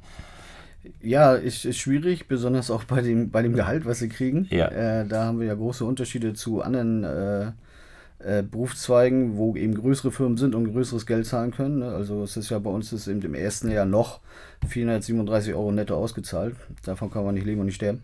Ja, 1.01 1.33
ist, 1.35 1.65
ist 1.65 1.79
schwierig, 1.79 2.29
besonders 2.29 2.71
auch 2.71 2.85
bei 2.85 3.01
dem, 3.01 3.31
bei 3.31 3.43
dem 3.43 3.55
Gehalt, 3.55 3.87
was 3.87 3.99
sie 3.99 4.09
kriegen. 4.09 4.47
Ja. 4.51 4.69
Äh, 4.69 5.07
da 5.07 5.25
haben 5.25 5.41
wir 5.41 5.47
ja 5.47 5.55
große 5.55 5.85
Unterschiede 5.85 6.35
zu 6.35 6.63
anderen 6.63 7.05
äh, 7.05 7.53
äh, 8.25 8.43
Berufszweigen, 8.43 9.37
wo 9.37 9.55
eben 9.55 9.75
größere 9.75 10.11
Firmen 10.11 10.37
sind 10.37 10.55
und 10.55 10.73
größeres 10.73 11.07
Geld 11.07 11.27
zahlen 11.27 11.51
können. 11.51 11.81
Ne? 11.81 11.89
Also 11.89 12.23
es 12.23 12.37
ist 12.37 12.51
ja 12.51 12.59
bei 12.59 12.71
uns 12.71 12.93
ist 12.93 13.07
eben 13.07 13.23
im 13.23 13.35
ersten 13.35 13.71
Jahr 13.71 13.85
noch 13.85 14.21
437 14.67 15.55
Euro 15.55 15.73
netto 15.73 15.97
ausgezahlt. 15.97 16.57
Davon 16.85 17.11
kann 17.11 17.25
man 17.25 17.35
nicht 17.35 17.47
leben 17.47 17.61
und 17.61 17.67
nicht 17.67 17.77
sterben. 17.77 18.03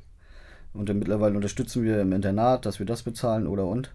Und 0.73 0.89
dann 0.89 0.99
mittlerweile 0.99 1.35
unterstützen 1.35 1.83
wir 1.83 2.01
im 2.01 2.13
Internat, 2.13 2.67
dass 2.67 2.79
wir 2.79 2.87
das 2.87 3.03
bezahlen 3.03 3.47
oder 3.47 3.67
und. 3.67 3.93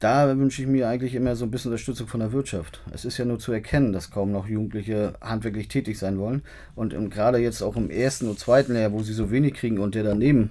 Da 0.00 0.38
wünsche 0.38 0.62
ich 0.62 0.68
mir 0.68 0.86
eigentlich 0.88 1.16
immer 1.16 1.34
so 1.34 1.44
ein 1.44 1.50
bisschen 1.50 1.72
Unterstützung 1.72 2.06
von 2.06 2.20
der 2.20 2.32
Wirtschaft. 2.32 2.80
Es 2.92 3.04
ist 3.04 3.18
ja 3.18 3.24
nur 3.24 3.40
zu 3.40 3.50
erkennen, 3.50 3.92
dass 3.92 4.12
kaum 4.12 4.30
noch 4.30 4.46
Jugendliche 4.46 5.14
handwerklich 5.20 5.66
tätig 5.66 5.98
sein 5.98 6.18
wollen. 6.18 6.42
Und 6.76 6.94
gerade 7.10 7.38
jetzt 7.38 7.62
auch 7.62 7.76
im 7.76 7.90
ersten 7.90 8.28
und 8.28 8.38
zweiten 8.38 8.76
Jahr, 8.76 8.92
wo 8.92 9.02
sie 9.02 9.12
so 9.12 9.32
wenig 9.32 9.54
kriegen 9.54 9.78
und 9.80 9.96
der 9.96 10.04
daneben 10.04 10.50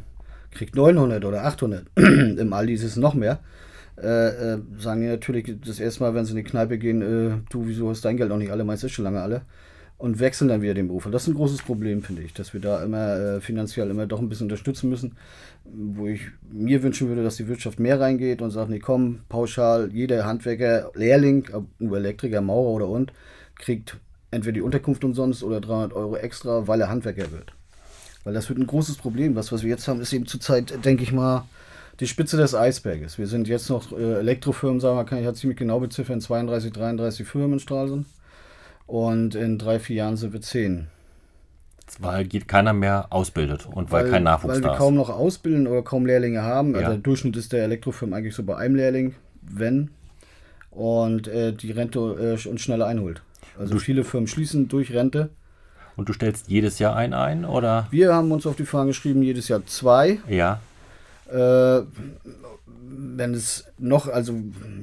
kriegt 0.51 0.75
900 0.75 1.23
oder 1.23 1.45
800, 1.45 1.85
im 1.95 2.51
Aldi 2.51 2.73
ist 2.73 2.83
es 2.83 2.97
noch 2.97 3.13
mehr, 3.13 3.39
äh, 4.01 4.53
äh, 4.53 4.59
sagen 4.77 5.01
die 5.01 5.07
natürlich 5.07 5.55
das 5.65 5.79
erste 5.79 6.03
Mal, 6.03 6.13
wenn 6.13 6.25
sie 6.25 6.31
in 6.31 6.37
die 6.37 6.43
Kneipe 6.43 6.77
gehen, 6.77 7.01
äh, 7.01 7.37
du, 7.49 7.67
wieso 7.67 7.89
hast 7.89 8.05
dein 8.05 8.17
Geld 8.17 8.29
noch 8.29 8.37
nicht 8.37 8.51
alle, 8.51 8.63
meinst 8.63 8.83
du 8.83 8.89
schon 8.89 9.05
lange 9.05 9.21
alle? 9.21 9.41
Und 9.97 10.19
wechseln 10.19 10.47
dann 10.47 10.61
wieder 10.61 10.75
den 10.75 10.87
Beruf. 10.87 11.07
Und 11.07 11.11
das 11.11 11.23
ist 11.23 11.29
ein 11.29 11.33
großes 11.33 11.63
Problem, 11.63 12.03
finde 12.03 12.21
ich, 12.21 12.31
dass 12.31 12.53
wir 12.53 12.61
da 12.61 12.83
immer 12.83 13.15
äh, 13.15 13.41
finanziell 13.41 13.89
immer 13.89 14.05
doch 14.05 14.19
ein 14.19 14.29
bisschen 14.29 14.45
unterstützen 14.45 14.89
müssen. 14.89 15.17
Wo 15.65 16.05
ich 16.05 16.21
mir 16.51 16.83
wünschen 16.83 17.07
würde, 17.07 17.23
dass 17.23 17.37
die 17.37 17.47
Wirtschaft 17.47 17.79
mehr 17.79 17.99
reingeht 17.99 18.43
und 18.43 18.51
sagt, 18.51 18.69
nee, 18.69 18.77
komm, 18.77 19.21
pauschal, 19.27 19.89
jeder 19.91 20.25
Handwerker, 20.25 20.91
Lehrling, 20.93 21.47
nur 21.79 21.97
Elektriker, 21.97 22.41
Maurer 22.41 22.75
oder 22.75 22.87
und, 22.89 23.11
kriegt 23.55 23.97
entweder 24.29 24.53
die 24.53 24.61
Unterkunft 24.61 25.03
umsonst 25.03 25.41
oder 25.41 25.59
300 25.59 25.93
Euro 25.93 26.15
extra, 26.15 26.67
weil 26.67 26.79
er 26.81 26.89
Handwerker 26.89 27.31
wird. 27.31 27.53
Weil 28.23 28.35
das 28.35 28.49
wird 28.49 28.59
ein 28.59 28.67
großes 28.67 28.97
Problem. 28.97 29.35
Was, 29.35 29.51
was 29.51 29.63
wir 29.63 29.71
jetzt 29.71 29.87
haben, 29.87 29.99
ist 29.99 30.13
eben 30.13 30.27
zurzeit, 30.27 30.85
denke 30.85 31.01
ich 31.01 31.11
mal, 31.11 31.45
die 31.99 32.07
Spitze 32.07 32.37
des 32.37 32.53
Eisberges. 32.53 33.17
Wir 33.17 33.27
sind 33.27 33.47
jetzt 33.47 33.69
noch 33.69 33.91
äh, 33.91 34.19
Elektrofirmen, 34.19 34.79
sagen 34.79 34.97
wir, 34.97 35.05
kann 35.05 35.19
ich 35.19 35.25
ja 35.25 35.33
ziemlich 35.33 35.57
genau 35.57 35.79
beziffern, 35.79 36.21
32, 36.21 36.71
33 36.71 37.27
Firmen 37.27 37.53
in 37.53 37.59
Stralsund. 37.59 38.05
Und 38.85 39.35
in 39.35 39.57
drei, 39.57 39.79
vier 39.79 39.97
Jahren 39.97 40.17
sind 40.17 40.33
wir 40.33 40.41
zehn. 40.41 40.87
Weil 41.99 42.27
keiner 42.27 42.73
mehr 42.73 43.07
ausbildet 43.09 43.65
und 43.65 43.91
weil, 43.91 44.05
weil 44.05 44.11
kein 44.11 44.23
Nachwuchs 44.23 44.55
weil 44.55 44.61
da 44.61 44.67
ist. 44.67 44.71
Weil 44.71 44.73
wir 44.73 44.77
kaum 44.77 44.95
noch 44.95 45.09
ausbilden 45.09 45.67
oder 45.67 45.81
kaum 45.81 46.05
Lehrlinge 46.05 46.41
haben. 46.41 46.71
Ja. 46.71 46.79
Also 46.79 46.91
der 46.91 46.99
Durchschnitt 46.99 47.35
ist 47.37 47.53
der 47.53 47.63
Elektrofirmen 47.63 48.13
eigentlich 48.13 48.35
so 48.35 48.43
bei 48.43 48.57
einem 48.57 48.75
Lehrling, 48.75 49.15
wenn. 49.41 49.89
Und 50.69 51.27
äh, 51.27 51.53
die 51.53 51.71
Rente 51.71 51.99
äh, 51.99 52.47
uns 52.47 52.61
schneller 52.61 52.87
einholt. 52.87 53.21
Also 53.57 53.73
du 53.73 53.79
viele 53.79 54.03
Firmen 54.03 54.27
schließen 54.27 54.67
durch 54.67 54.93
Rente. 54.93 55.29
Und 55.95 56.09
du 56.09 56.13
stellst 56.13 56.47
jedes 56.47 56.77
Jahr 56.77 56.95
einen 56.95 57.13
ein, 57.13 57.45
oder? 57.45 57.87
Wir 57.89 58.13
haben 58.13 58.31
uns 58.31 58.45
auf 58.45 58.55
die 58.55 58.65
Fahne 58.65 58.87
geschrieben, 58.87 59.23
jedes 59.23 59.47
Jahr 59.47 59.65
zwei. 59.65 60.19
Ja. 60.27 60.59
Äh, 61.29 61.85
wenn 63.17 63.33
es 63.33 63.65
noch, 63.77 64.07
also 64.07 64.33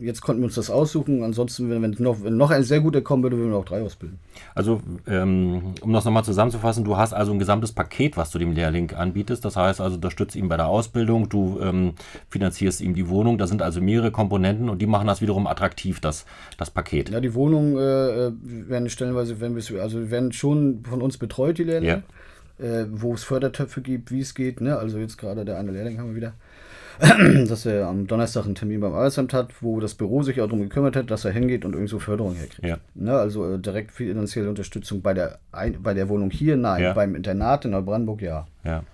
jetzt 0.00 0.20
konnten 0.20 0.42
wir 0.42 0.46
uns 0.46 0.54
das 0.54 0.70
aussuchen, 0.70 1.22
ansonsten, 1.22 1.70
wenn, 1.70 1.82
wenn 1.82 1.96
noch, 1.98 2.22
wenn 2.22 2.36
noch 2.36 2.50
ein 2.50 2.62
sehr 2.62 2.80
guter 2.80 3.00
kommen 3.00 3.22
würde, 3.22 3.36
würden 3.36 3.50
wir 3.50 3.58
auch 3.58 3.64
drei 3.64 3.82
ausbilden. 3.82 4.18
Also, 4.54 4.80
ähm, 5.06 5.74
um 5.80 5.92
das 5.92 6.04
nochmal 6.04 6.24
zusammenzufassen, 6.24 6.84
du 6.84 6.96
hast 6.96 7.12
also 7.12 7.32
ein 7.32 7.38
gesamtes 7.38 7.72
Paket, 7.72 8.16
was 8.16 8.30
du 8.30 8.38
dem 8.38 8.52
Lehrling 8.52 8.92
anbietest. 8.92 9.44
Das 9.44 9.56
heißt 9.56 9.80
also, 9.80 9.96
du 9.96 9.98
unterstützt 9.98 10.36
ihn 10.36 10.48
bei 10.48 10.56
der 10.56 10.68
Ausbildung, 10.68 11.28
du 11.28 11.58
ähm, 11.60 11.94
finanzierst 12.28 12.80
ihm 12.80 12.94
die 12.94 13.08
Wohnung. 13.08 13.38
Da 13.38 13.46
sind 13.46 13.62
also 13.62 13.80
mehrere 13.80 14.10
Komponenten 14.10 14.68
und 14.68 14.80
die 14.80 14.86
machen 14.86 15.06
das 15.06 15.20
wiederum 15.20 15.46
attraktiv, 15.46 16.00
das, 16.00 16.24
das 16.56 16.70
Paket. 16.70 17.10
Ja, 17.10 17.20
die 17.20 17.34
Wohnungen 17.34 17.76
äh, 17.76 18.32
werden 18.68 18.88
stellenweise, 18.90 19.40
wenn 19.40 19.56
wir 19.56 19.82
also 19.82 20.10
werden 20.10 20.32
schon 20.32 20.84
von 20.88 21.02
uns 21.02 21.18
betreut, 21.18 21.58
die 21.58 21.64
Lehrlinge. 21.64 21.92
Ja. 21.92 22.02
Äh, 22.58 22.84
wo 22.90 23.14
es 23.14 23.24
Fördertöpfe 23.24 23.80
gibt, 23.80 24.10
wie 24.10 24.20
es 24.20 24.34
geht. 24.34 24.60
Ne? 24.60 24.76
Also 24.76 24.98
jetzt 24.98 25.18
gerade 25.18 25.44
der 25.44 25.58
eine 25.58 25.72
Lehrling 25.72 25.98
haben 25.98 26.10
wir 26.10 26.16
wieder. 26.16 26.34
dass 27.48 27.66
er 27.66 27.88
am 27.88 28.06
Donnerstag 28.06 28.44
einen 28.44 28.54
Termin 28.54 28.80
beim 28.80 28.94
Arbeitsamt 28.94 29.32
hat, 29.32 29.50
wo 29.60 29.80
das 29.80 29.94
Büro 29.94 30.22
sich 30.22 30.40
auch 30.40 30.46
darum 30.46 30.62
gekümmert 30.62 30.96
hat, 30.96 31.10
dass 31.10 31.24
er 31.24 31.32
hingeht 31.32 31.64
und 31.64 31.72
irgendwo 31.72 31.98
Förderung 31.98 32.34
herkriegt. 32.34 32.64
Ja. 32.64 32.78
Ne, 32.94 33.12
also 33.12 33.54
äh, 33.54 33.58
direkt 33.58 33.90
finanzielle 33.90 34.48
Unterstützung 34.48 35.02
bei 35.02 35.14
der, 35.14 35.38
ein, 35.50 35.82
bei 35.82 35.94
der 35.94 36.08
Wohnung 36.08 36.30
hier, 36.30 36.56
nein. 36.56 36.82
Ja. 36.82 36.92
Beim 36.92 37.14
Internat 37.14 37.64
in 37.64 37.72
Neubrandenburg, 37.72 38.22
ja. 38.22 38.46
Ja. 38.62 38.84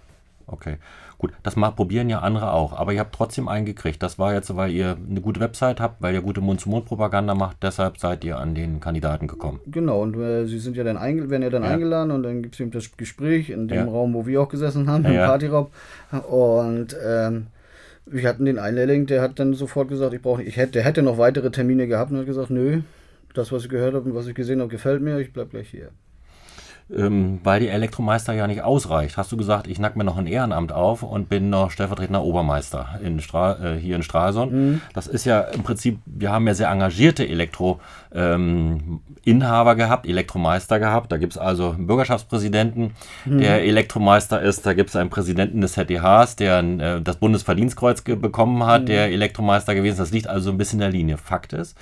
Okay, 0.46 0.78
gut. 1.20 1.32
Das 1.42 1.54
mal 1.54 1.70
probieren 1.70 2.08
ja 2.10 2.20
andere 2.20 2.52
auch. 2.52 2.72
Aber 2.72 2.92
ihr 2.92 3.00
habt 3.00 3.14
trotzdem 3.14 3.46
einen 3.46 3.66
gekriegt. 3.66 4.02
Das 4.02 4.18
war 4.18 4.34
jetzt, 4.34 4.56
weil 4.56 4.72
ihr 4.72 4.96
eine 5.08 5.20
gute 5.20 5.38
Website 5.38 5.80
habt, 5.80 6.02
weil 6.02 6.14
ihr 6.14 6.22
gute 6.22 6.40
Mund-zu-Mund-Propaganda 6.40 7.34
macht. 7.34 7.58
Deshalb 7.62 7.98
seid 7.98 8.24
ihr 8.24 8.38
an 8.38 8.54
den 8.54 8.80
Kandidaten 8.80 9.28
gekommen. 9.28 9.60
Genau, 9.66 10.02
und 10.02 10.16
äh, 10.16 10.46
sie 10.46 10.58
sind 10.58 10.76
ja 10.76 10.82
dann 10.84 10.98
werden 11.00 11.42
ja 11.42 11.50
dann 11.50 11.62
ja. 11.62 11.70
eingeladen 11.70 12.10
und 12.10 12.22
dann 12.22 12.42
gibt 12.42 12.54
es 12.54 12.60
eben 12.60 12.70
das 12.70 12.96
Gespräch 12.96 13.50
in 13.50 13.68
dem 13.68 13.76
ja. 13.76 13.84
Raum, 13.84 14.14
wo 14.14 14.26
wir 14.26 14.40
auch 14.42 14.48
gesessen 14.48 14.88
haben, 14.88 15.04
im 15.04 15.12
ja. 15.12 15.26
Partyraum. 15.26 15.68
Und 16.28 16.96
ähm, 17.04 17.46
wir 18.06 18.28
hatten 18.28 18.44
den 18.44 18.58
Einlehrling, 18.58 19.06
der 19.06 19.22
hat 19.22 19.38
dann 19.38 19.54
sofort 19.54 19.88
gesagt, 19.88 20.14
ich 20.14 20.22
brauche, 20.22 20.42
ich 20.42 20.56
hätte, 20.56 20.72
der 20.72 20.82
hätte 20.82 21.02
noch 21.02 21.18
weitere 21.18 21.50
Termine 21.50 21.86
gehabt 21.86 22.10
und 22.10 22.18
hat 22.18 22.26
gesagt, 22.26 22.50
nö, 22.50 22.80
das, 23.34 23.52
was 23.52 23.64
ich 23.64 23.68
gehört 23.68 23.94
habe 23.94 24.08
und 24.08 24.14
was 24.14 24.26
ich 24.26 24.34
gesehen 24.34 24.60
habe, 24.60 24.70
gefällt 24.70 25.02
mir, 25.02 25.18
ich 25.20 25.32
bleibe 25.32 25.50
gleich 25.50 25.68
hier 25.68 25.90
ähm, 26.96 27.40
weil 27.44 27.60
die 27.60 27.68
Elektromeister 27.68 28.32
ja 28.32 28.46
nicht 28.46 28.62
ausreicht, 28.62 29.16
hast 29.16 29.30
du 29.30 29.36
gesagt, 29.36 29.66
ich 29.66 29.78
nack 29.78 29.96
mir 29.96 30.04
noch 30.04 30.16
ein 30.16 30.26
Ehrenamt 30.26 30.72
auf 30.72 31.02
und 31.02 31.28
bin 31.28 31.50
noch 31.50 31.70
stellvertretender 31.70 32.22
Obermeister 32.22 32.98
in 33.02 33.20
Stra 33.20 33.58
äh, 33.62 33.76
hier 33.78 33.96
in 33.96 34.02
Stralsund. 34.02 34.52
Mhm. 34.52 34.80
Das 34.92 35.06
ist 35.06 35.24
ja 35.24 35.40
im 35.40 35.62
Prinzip, 35.62 36.00
wir 36.04 36.32
haben 36.32 36.46
ja 36.46 36.54
sehr 36.54 36.68
engagierte 36.68 37.26
Elektroinhaber 37.28 37.82
ähm, 38.14 39.00
gehabt, 39.76 40.06
Elektromeister 40.06 40.80
gehabt. 40.80 41.12
Da 41.12 41.16
gibt 41.16 41.34
es 41.34 41.38
also 41.38 41.70
einen 41.70 41.86
Bürgerschaftspräsidenten, 41.86 42.92
mhm. 43.24 43.38
der 43.38 43.62
Elektromeister 43.62 44.42
ist. 44.42 44.66
Da 44.66 44.72
gibt 44.72 44.90
es 44.90 44.96
einen 44.96 45.10
Präsidenten 45.10 45.60
des 45.60 45.74
ZDHs, 45.74 46.36
der 46.36 46.58
äh, 46.58 47.00
das 47.00 47.16
Bundesverdienstkreuz 47.16 48.02
bekommen 48.02 48.64
hat, 48.66 48.82
mhm. 48.82 48.86
der 48.86 49.10
Elektromeister 49.10 49.74
gewesen 49.74 49.94
ist. 49.94 50.00
Das 50.00 50.12
liegt 50.12 50.26
also 50.26 50.50
ein 50.50 50.58
bisschen 50.58 50.78
in 50.78 50.80
der 50.80 50.90
Linie. 50.90 51.16
Fakt 51.18 51.52
ist, 51.52 51.76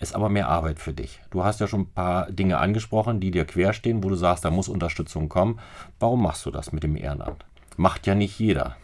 ist 0.00 0.14
aber 0.14 0.28
mehr 0.28 0.48
Arbeit 0.48 0.78
für 0.78 0.92
dich. 0.92 1.20
Du 1.30 1.44
hast 1.44 1.60
ja 1.60 1.66
schon 1.66 1.82
ein 1.82 1.92
paar 1.94 2.30
Dinge 2.30 2.58
angesprochen, 2.58 3.20
die 3.20 3.30
dir 3.30 3.44
querstehen, 3.44 4.02
wo 4.02 4.08
du 4.08 4.16
sagst, 4.16 4.44
da 4.44 4.50
muss 4.50 4.68
Unterstützung 4.68 5.28
kommen. 5.28 5.58
Warum 5.98 6.22
machst 6.22 6.44
du 6.46 6.50
das 6.50 6.72
mit 6.72 6.82
dem 6.82 6.96
Ehrenamt? 6.96 7.44
Macht 7.76 8.06
ja 8.06 8.14
nicht 8.14 8.38
jeder. 8.38 8.76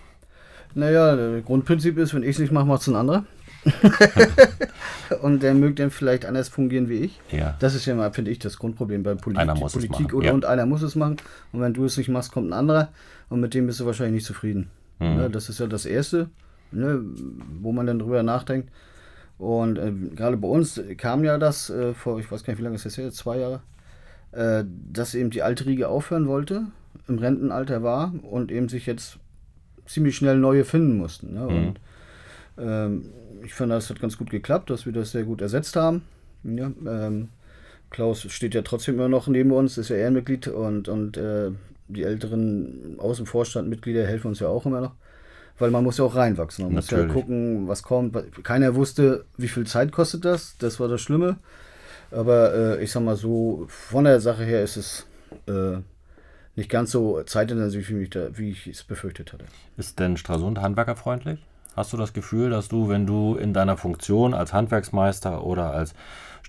Naja, 0.74 1.16
das 1.16 1.44
Grundprinzip 1.44 1.98
ist, 1.98 2.14
wenn 2.14 2.22
ich 2.22 2.30
es 2.30 2.38
nicht 2.38 2.52
mache, 2.52 2.66
macht 2.66 2.82
es 2.82 2.88
ein 2.88 2.96
anderer. 2.96 3.24
und 5.22 5.42
der 5.42 5.54
mögt 5.54 5.80
dann 5.80 5.90
vielleicht 5.90 6.24
anders 6.24 6.48
fungieren 6.48 6.88
wie 6.88 7.00
ich. 7.00 7.20
Ja. 7.30 7.56
Das 7.58 7.74
ist 7.74 7.84
ja 7.86 7.94
mal, 7.94 8.12
finde 8.12 8.30
ich, 8.30 8.38
das 8.38 8.58
Grundproblem 8.58 9.02
bei 9.02 9.14
Polit 9.14 9.38
einer 9.38 9.54
muss 9.54 9.72
Politik. 9.72 10.08
Es 10.08 10.14
oder 10.14 10.28
ja. 10.28 10.32
und 10.32 10.44
einer 10.44 10.66
muss 10.66 10.82
es 10.82 10.94
machen. 10.94 11.16
Und 11.52 11.60
wenn 11.60 11.74
du 11.74 11.84
es 11.84 11.96
nicht 11.96 12.08
machst, 12.08 12.32
kommt 12.32 12.48
ein 12.48 12.52
anderer. 12.52 12.88
Und 13.28 13.40
mit 13.40 13.52
dem 13.54 13.66
bist 13.66 13.80
du 13.80 13.86
wahrscheinlich 13.86 14.14
nicht 14.14 14.26
zufrieden. 14.26 14.70
Mhm. 14.98 15.18
Ja, 15.18 15.28
das 15.28 15.48
ist 15.48 15.60
ja 15.60 15.66
das 15.66 15.86
Erste, 15.86 16.30
ne, 16.70 17.00
wo 17.60 17.72
man 17.72 17.86
dann 17.86 17.98
drüber 17.98 18.22
nachdenkt. 18.22 18.70
Und 19.40 19.78
äh, 19.78 19.90
gerade 20.14 20.36
bei 20.36 20.48
uns 20.48 20.78
kam 20.98 21.24
ja 21.24 21.38
das 21.38 21.70
äh, 21.70 21.94
vor, 21.94 22.20
ich 22.20 22.30
weiß 22.30 22.44
gar 22.44 22.52
nicht, 22.52 22.60
wie 22.60 22.64
lange 22.64 22.76
ist 22.76 22.84
das 22.84 22.98
her, 22.98 23.10
zwei 23.10 23.38
Jahre, 23.38 23.62
äh, 24.32 24.64
dass 24.92 25.14
eben 25.14 25.30
die 25.30 25.42
alte 25.42 25.64
Riege 25.64 25.88
aufhören 25.88 26.28
wollte, 26.28 26.66
im 27.08 27.18
Rentenalter 27.18 27.82
war 27.82 28.12
und 28.22 28.52
eben 28.52 28.68
sich 28.68 28.84
jetzt 28.84 29.16
ziemlich 29.86 30.14
schnell 30.14 30.36
neue 30.36 30.66
finden 30.66 30.98
mussten. 30.98 31.32
Ne? 31.32 31.40
Mhm. 31.40 31.48
Und 31.48 31.80
ähm, 32.58 33.04
ich 33.42 33.54
finde, 33.54 33.76
das 33.76 33.88
hat 33.88 33.98
ganz 33.98 34.18
gut 34.18 34.28
geklappt, 34.28 34.68
dass 34.68 34.84
wir 34.84 34.92
das 34.92 35.12
sehr 35.12 35.24
gut 35.24 35.40
ersetzt 35.40 35.74
haben. 35.74 36.02
Ja, 36.44 36.70
ähm, 36.86 37.30
Klaus 37.88 38.30
steht 38.30 38.54
ja 38.54 38.60
trotzdem 38.60 38.96
immer 38.96 39.08
noch 39.08 39.26
neben 39.26 39.52
uns, 39.52 39.78
ist 39.78 39.88
ja 39.88 39.96
Ehrenmitglied 39.96 40.48
und, 40.48 40.86
und 40.88 41.16
äh, 41.16 41.50
die 41.88 42.02
älteren 42.02 42.96
Außenvorstandmitglieder 42.98 44.06
helfen 44.06 44.28
uns 44.28 44.40
ja 44.40 44.48
auch 44.48 44.66
immer 44.66 44.82
noch 44.82 44.92
weil 45.58 45.70
man 45.70 45.84
muss 45.84 45.98
ja 45.98 46.04
auch 46.04 46.14
reinwachsen. 46.14 46.66
Man 46.66 46.74
Natürlich. 46.74 47.06
muss 47.06 47.14
ja 47.14 47.20
gucken, 47.20 47.68
was 47.68 47.82
kommt. 47.82 48.44
Keiner 48.44 48.74
wusste, 48.74 49.24
wie 49.36 49.48
viel 49.48 49.66
Zeit 49.66 49.92
kostet 49.92 50.24
das. 50.24 50.56
Das 50.58 50.80
war 50.80 50.88
das 50.88 51.00
Schlimme. 51.00 51.36
Aber 52.10 52.54
äh, 52.54 52.82
ich 52.82 52.90
sag 52.90 53.02
mal 53.02 53.16
so, 53.16 53.66
von 53.68 54.04
der 54.04 54.20
Sache 54.20 54.44
her 54.44 54.62
ist 54.62 54.76
es 54.76 55.06
äh, 55.46 55.78
nicht 56.56 56.70
ganz 56.70 56.90
so 56.90 57.22
zeitintensiv, 57.22 57.88
wie 57.90 58.02
ich, 58.02 58.10
da, 58.10 58.36
wie 58.36 58.50
ich 58.50 58.66
es 58.66 58.82
befürchtet 58.82 59.32
hatte. 59.32 59.44
Ist 59.76 59.98
denn 59.98 60.16
Stralsund 60.16 60.60
handwerkerfreundlich? 60.60 61.38
Hast 61.76 61.92
du 61.92 61.96
das 61.96 62.12
Gefühl, 62.12 62.50
dass 62.50 62.68
du, 62.68 62.88
wenn 62.88 63.06
du 63.06 63.36
in 63.36 63.54
deiner 63.54 63.76
Funktion 63.76 64.34
als 64.34 64.52
Handwerksmeister 64.52 65.44
oder 65.44 65.72
als 65.72 65.94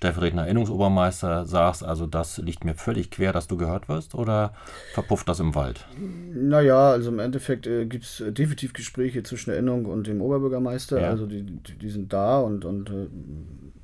stellvertretender 0.01 0.46
Erinnerungsobermeister 0.46 1.46
sagst, 1.46 1.84
also 1.84 2.08
das 2.08 2.39
liegt 2.39 2.65
mir 2.65 2.74
völlig 2.74 3.12
quer, 3.12 3.34
dass 3.34 3.48
du 3.48 3.55
gehört 3.55 3.88
wirst, 3.88 4.15
oder 4.15 4.53
verpufft 4.93 5.29
das 5.29 5.39
im 5.39 5.53
Wald? 5.53 5.86
Naja, 6.34 6.89
also 6.89 7.12
im 7.12 7.20
Endeffekt 7.20 7.67
äh, 7.67 7.86
gibt 7.86 8.05
es 8.05 8.20
äh, 8.20 8.31
definitiv 8.31 8.74
Gespräche 8.74 9.22
zwischen 9.22 9.51
der 9.51 9.58
Erinnerung 9.58 9.86
und 9.86 10.08
dem 10.08 10.22
Oberbürgermeister. 10.22 11.01
Ja. 11.01 11.10
Also 11.12 11.27
die, 11.27 11.43
die, 11.43 11.77
die, 11.77 11.89
sind 11.91 12.12
da 12.12 12.39
und, 12.39 12.65
und 12.65 12.89
äh, 12.89 13.08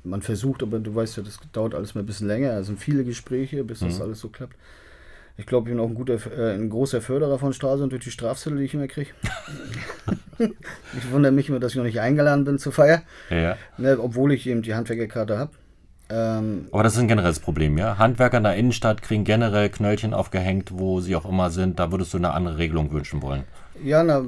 man 0.02 0.20
versucht, 0.20 0.64
aber 0.64 0.80
du 0.80 0.92
weißt 0.92 1.18
ja, 1.18 1.22
das 1.22 1.38
dauert 1.52 1.76
alles 1.76 1.94
mal 1.94 2.00
ein 2.00 2.06
bisschen 2.06 2.26
länger. 2.26 2.50
Also 2.50 2.68
sind 2.68 2.80
viele 2.80 3.04
Gespräche, 3.04 3.62
bis 3.62 3.80
mhm. 3.80 3.86
das 3.86 4.00
alles 4.00 4.18
so 4.18 4.28
klappt. 4.28 4.56
Ich 5.36 5.46
glaube, 5.46 5.68
ich 5.68 5.76
bin 5.76 5.80
auch 5.80 5.88
ein, 5.88 5.94
guter, 5.94 6.18
äh, 6.36 6.54
ein 6.54 6.68
großer 6.68 7.00
Förderer 7.00 7.38
von 7.38 7.52
Stralsund 7.52 7.92
durch 7.92 8.02
die 8.02 8.10
Strafzettel, 8.10 8.58
die 8.58 8.64
ich 8.64 8.74
immer 8.74 8.88
kriege. 8.88 9.10
ich 10.40 11.12
wundere 11.12 11.30
mich 11.30 11.48
immer, 11.48 11.60
dass 11.60 11.72
ich 11.72 11.76
noch 11.76 11.84
nicht 11.84 12.00
eingeladen 12.00 12.44
bin 12.44 12.58
zur 12.58 12.72
Feier. 12.72 13.02
Ja. 13.30 13.56
Ne, 13.76 14.00
obwohl 14.00 14.32
ich 14.32 14.48
eben 14.48 14.62
die 14.62 14.74
Handwerkerkarte 14.74 15.38
habe. 15.38 15.52
Ähm, 16.10 16.68
Aber 16.72 16.82
das 16.82 16.94
ist 16.94 17.00
ein 17.00 17.08
generelles 17.08 17.40
Problem, 17.40 17.76
ja? 17.76 17.98
Handwerker 17.98 18.38
in 18.38 18.44
der 18.44 18.56
Innenstadt 18.56 19.02
kriegen 19.02 19.24
generell 19.24 19.68
Knöllchen 19.68 20.14
aufgehängt, 20.14 20.70
wo 20.72 21.00
sie 21.00 21.14
auch 21.16 21.28
immer 21.28 21.50
sind. 21.50 21.78
Da 21.78 21.92
würdest 21.92 22.14
du 22.14 22.18
eine 22.18 22.32
andere 22.32 22.58
Regelung 22.58 22.92
wünschen 22.92 23.20
wollen. 23.22 23.44
Ja, 23.84 24.02
na, 24.02 24.24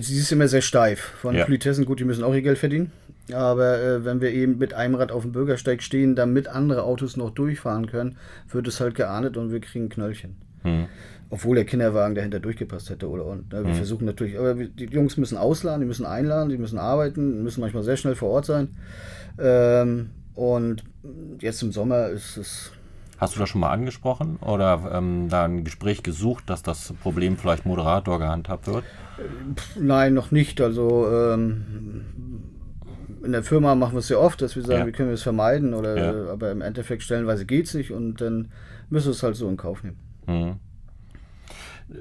sie 0.00 0.18
ist 0.18 0.32
immer 0.32 0.48
sehr 0.48 0.62
steif. 0.62 1.00
Von 1.00 1.34
ja. 1.34 1.44
Politessen, 1.44 1.84
gut, 1.84 2.00
die 2.00 2.04
müssen 2.04 2.24
auch 2.24 2.34
ihr 2.34 2.42
Geld 2.42 2.58
verdienen. 2.58 2.92
Aber 3.32 3.78
äh, 3.78 4.04
wenn 4.04 4.20
wir 4.20 4.30
eben 4.30 4.58
mit 4.58 4.74
einem 4.74 4.94
Rad 4.94 5.12
auf 5.12 5.22
dem 5.22 5.32
Bürgersteig 5.32 5.82
stehen, 5.82 6.14
damit 6.16 6.48
andere 6.48 6.84
Autos 6.84 7.16
noch 7.16 7.30
durchfahren 7.30 7.86
können, 7.86 8.16
wird 8.50 8.66
es 8.68 8.80
halt 8.80 8.94
geahndet 8.94 9.36
und 9.36 9.52
wir 9.52 9.60
kriegen 9.60 9.88
Knöllchen. 9.88 10.36
Hm. 10.62 10.86
Obwohl 11.30 11.56
der 11.56 11.66
Kinderwagen 11.66 12.14
dahinter 12.14 12.40
durchgepasst 12.40 12.88
hätte 12.88 13.08
oder 13.08 13.26
und. 13.26 13.52
Ne, 13.52 13.64
wir 13.64 13.70
hm. 13.70 13.74
versuchen 13.74 14.06
natürlich, 14.06 14.38
aber 14.38 14.54
die 14.54 14.86
Jungs 14.86 15.18
müssen 15.18 15.36
ausladen, 15.36 15.80
die 15.80 15.86
müssen 15.86 16.06
einladen, 16.06 16.48
die 16.48 16.56
müssen 16.56 16.78
arbeiten, 16.78 17.42
müssen 17.42 17.60
manchmal 17.60 17.82
sehr 17.82 17.98
schnell 17.98 18.14
vor 18.14 18.30
Ort 18.30 18.46
sein. 18.46 18.68
Ähm, 19.38 20.10
und 20.34 20.84
jetzt 21.40 21.62
im 21.62 21.72
Sommer 21.72 22.08
ist 22.08 22.36
es. 22.36 22.72
Hast 23.18 23.34
du 23.34 23.40
das 23.40 23.48
schon 23.48 23.60
mal 23.60 23.70
angesprochen 23.70 24.36
oder 24.36 24.92
ähm, 24.94 25.28
da 25.28 25.44
ein 25.44 25.64
Gespräch 25.64 26.04
gesucht, 26.04 26.44
dass 26.48 26.62
das 26.62 26.94
Problem 27.02 27.36
vielleicht 27.36 27.66
Moderator 27.66 28.20
gehandhabt 28.20 28.68
wird? 28.68 28.84
Nein, 29.78 30.14
noch 30.14 30.30
nicht. 30.30 30.60
Also 30.60 31.08
ähm, 31.10 32.04
in 33.24 33.32
der 33.32 33.42
Firma 33.42 33.74
machen 33.74 33.94
wir 33.94 33.98
es 33.98 34.06
sehr 34.06 34.20
oft, 34.20 34.40
dass 34.40 34.54
wir 34.54 34.62
sagen, 34.62 34.80
ja. 34.80 34.86
wie 34.86 34.92
können 34.92 35.08
wir 35.08 35.14
es 35.14 35.22
vermeiden, 35.22 35.74
oder 35.74 35.96
ja. 35.96 36.32
aber 36.32 36.52
im 36.52 36.60
Endeffekt 36.60 37.02
stellenweise 37.02 37.44
geht 37.44 37.66
es 37.66 37.74
nicht 37.74 37.90
und 37.90 38.20
dann 38.20 38.52
müssen 38.88 39.06
wir 39.06 39.12
es 39.12 39.22
halt 39.22 39.34
so 39.34 39.48
in 39.48 39.56
Kauf 39.56 39.82
nehmen. 39.82 39.98
Mhm. 40.26 40.56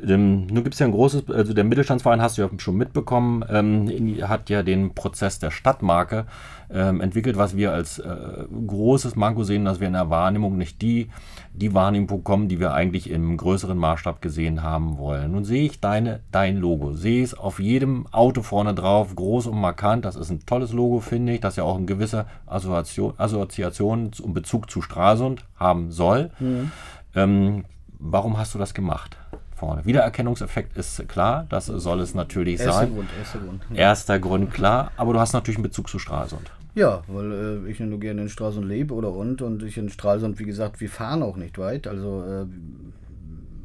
Ähm, 0.05 0.47
nun 0.47 0.63
gibt 0.63 0.73
es 0.73 0.79
ja 0.79 0.85
ein 0.85 0.91
großes, 0.91 1.29
also 1.29 1.53
der 1.53 1.63
Mittelstandsverein 1.63 2.21
hast 2.21 2.37
du 2.37 2.41
ja 2.41 2.49
schon 2.57 2.75
mitbekommen, 2.75 3.45
ähm, 3.49 4.17
hat 4.27 4.49
ja 4.49 4.61
den 4.61 4.93
Prozess 4.93 5.39
der 5.39 5.49
Stadtmarke 5.49 6.25
ähm, 6.69 6.99
entwickelt, 6.99 7.37
was 7.37 7.55
wir 7.55 7.71
als 7.71 7.99
äh, 7.99 8.45
großes 8.67 9.15
Manko 9.15 9.43
sehen, 9.43 9.63
dass 9.63 9.79
wir 9.79 9.87
in 9.87 9.93
der 9.93 10.09
Wahrnehmung 10.09 10.57
nicht 10.57 10.81
die, 10.81 11.09
die 11.53 11.73
Wahrnehmung 11.73 12.07
bekommen, 12.07 12.49
die 12.49 12.59
wir 12.59 12.73
eigentlich 12.73 13.09
im 13.09 13.37
größeren 13.37 13.77
Maßstab 13.77 14.21
gesehen 14.21 14.61
haben 14.61 14.97
wollen. 14.97 15.31
Nun 15.31 15.45
sehe 15.45 15.63
ich 15.63 15.79
deine, 15.79 16.19
dein 16.31 16.57
Logo, 16.57 16.91
sehe 16.93 17.23
es 17.23 17.33
auf 17.33 17.59
jedem 17.59 18.07
Auto 18.11 18.41
vorne 18.41 18.73
drauf, 18.73 19.15
groß 19.15 19.47
und 19.47 19.59
markant. 19.59 20.03
Das 20.03 20.17
ist 20.17 20.29
ein 20.29 20.45
tolles 20.45 20.73
Logo, 20.73 20.99
finde 20.99 21.33
ich, 21.33 21.39
das 21.39 21.55
ja 21.55 21.63
auch 21.63 21.77
eine 21.77 21.85
gewisse 21.85 22.25
Assoziation, 22.45 23.13
Assoziation 23.17 24.11
und 24.21 24.33
Bezug 24.33 24.69
zu 24.69 24.81
Stralsund 24.81 25.45
haben 25.55 25.91
soll. 25.91 26.31
Mhm. 26.39 26.71
Ähm, 27.15 27.65
warum 27.99 28.37
hast 28.37 28.53
du 28.53 28.59
das 28.59 28.73
gemacht? 28.73 29.17
Vorne. 29.57 29.85
Wiedererkennungseffekt 29.85 30.77
ist 30.77 31.07
klar, 31.07 31.45
das 31.49 31.65
soll 31.65 31.99
es 31.99 32.13
natürlich 32.15 32.59
erster 32.59 32.73
sein. 32.73 32.93
Grund, 32.93 33.09
erster 33.17 33.39
Grund. 33.39 33.63
Ja. 33.69 33.75
Erster 33.75 34.19
Grund, 34.19 34.53
klar, 34.53 34.91
aber 34.95 35.13
du 35.13 35.19
hast 35.19 35.33
natürlich 35.33 35.57
einen 35.57 35.63
Bezug 35.63 35.89
zu 35.89 35.99
Stralsund. 35.99 36.51
Ja, 36.75 37.01
weil 37.07 37.31
äh, 37.65 37.71
ich 37.71 37.79
nur 37.79 37.99
gerne 37.99 38.21
in 38.21 38.29
Stralsund 38.29 38.67
lebe 38.67 38.93
oder 38.93 39.11
und 39.11 39.41
und 39.41 39.63
ich 39.63 39.77
in 39.77 39.89
Stralsund, 39.89 40.37
wie 40.37 40.45
gesagt, 40.45 40.79
wir 40.79 40.89
fahren 40.89 41.23
auch 41.23 41.35
nicht 41.35 41.57
weit, 41.57 41.87
also 41.87 42.23
äh, 42.23 42.45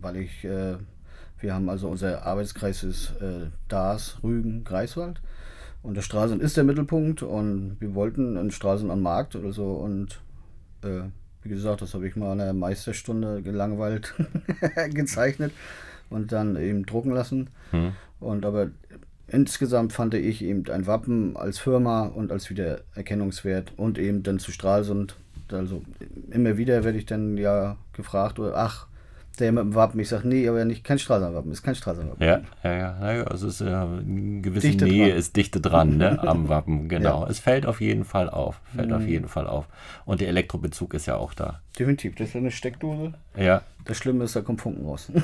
weil 0.01 0.17
ich, 0.17 0.45
äh, 0.45 0.77
wir 1.39 1.55
haben 1.55 1.69
also 1.69 1.89
unser 1.89 2.25
Arbeitskreis 2.25 2.83
ist 2.83 3.11
äh, 3.21 3.51
Dars, 3.69 4.17
Rügen, 4.23 4.65
Greifswald 4.65 5.21
und 5.83 5.95
der 5.95 6.03
Stralsund 6.03 6.41
ist 6.41 6.57
der 6.57 6.65
Mittelpunkt 6.65 7.23
und 7.23 7.77
wir 7.81 7.95
wollten 7.95 8.37
in 8.37 8.51
Stralsund 8.51 8.91
am 8.91 9.03
Markt 9.03 9.37
oder 9.37 9.53
so 9.53 9.73
und 9.73 10.21
äh, 10.83 11.11
wie 11.43 11.49
gesagt, 11.49 11.83
das 11.83 11.95
habe 11.95 12.07
ich 12.07 12.17
mal 12.17 12.33
in 12.33 12.41
einer 12.41 12.53
Meisterstunde 12.53 13.43
gelangweilt 13.43 14.15
gezeichnet 14.91 15.53
und 16.11 16.33
dann 16.33 16.57
eben 16.57 16.87
drucken 16.87 17.13
lassen. 17.13 17.51
Hm. 17.71 17.93
Und 18.21 18.45
aber 18.45 18.71
insgesamt 19.27 19.93
fand 19.93 20.15
ich 20.15 20.43
eben 20.43 20.69
ein 20.71 20.87
Wappen 20.87 21.37
als 21.37 21.59
Firma 21.59 22.07
und 22.07 22.31
als 22.31 22.51
Wiedererkennungswert 22.51 23.73
und 23.77 23.99
eben 23.99 24.23
dann 24.23 24.39
zu 24.39 24.53
Stralsund. 24.53 25.17
Also 25.51 25.83
immer 26.31 26.57
wieder 26.57 26.85
werde 26.85 26.99
ich 26.99 27.07
dann 27.07 27.37
ja 27.37 27.77
gefragt, 27.93 28.39
oder 28.39 28.57
ach, 28.57 28.87
der 29.41 29.53
mit 29.53 29.65
dem 29.65 29.75
Wappen. 29.75 30.01
Ich 30.01 30.09
sage, 30.09 30.27
nee, 30.29 30.49
aber 30.49 30.65
nicht 30.65 30.85
kein 30.85 30.99
Straßenwappen, 30.99 31.53
ist 31.53 31.62
kein 31.62 31.75
Straßenwappen. 31.75 32.27
Ja, 32.27 32.41
ja, 32.62 32.75
ja. 32.75 33.23
Also 33.25 33.49
es 33.49 33.61
ist, 33.61 33.67
äh, 33.67 33.71
eine 33.71 34.41
gewisse 34.41 34.69
dichte 34.69 34.85
Nähe 34.85 35.09
dran. 35.09 35.19
ist 35.19 35.37
dichte 35.37 35.61
dran 35.61 35.97
ne, 35.97 36.19
am 36.27 36.49
Wappen, 36.49 36.89
genau. 36.89 37.23
Ja. 37.23 37.31
Es 37.31 37.39
fällt 37.41 37.67
auf 37.67 37.81
jeden 37.81 38.05
Fall 38.05 38.29
auf. 38.31 38.61
Fällt 38.75 38.89
mhm. 38.89 38.97
auf 38.97 39.07
jeden 39.07 39.29
Fall 39.29 39.47
auf. 39.47 39.67
Und 40.05 40.21
der 40.21 40.29
Elektrobezug 40.29 40.95
ist 40.95 41.07
ja 41.07 41.17
auch 41.17 41.35
da. 41.35 41.61
Definitiv, 41.79 42.15
das 42.17 42.29
ist 42.29 42.37
eine 42.37 42.51
Steckdose. 42.51 43.15
Ja. 43.37 43.62
Das 43.85 43.97
Schlimme 43.97 44.25
ist, 44.25 44.37
da 44.37 44.41
kommt 44.41 44.61
Funken 44.61 44.85
raus. 44.87 45.11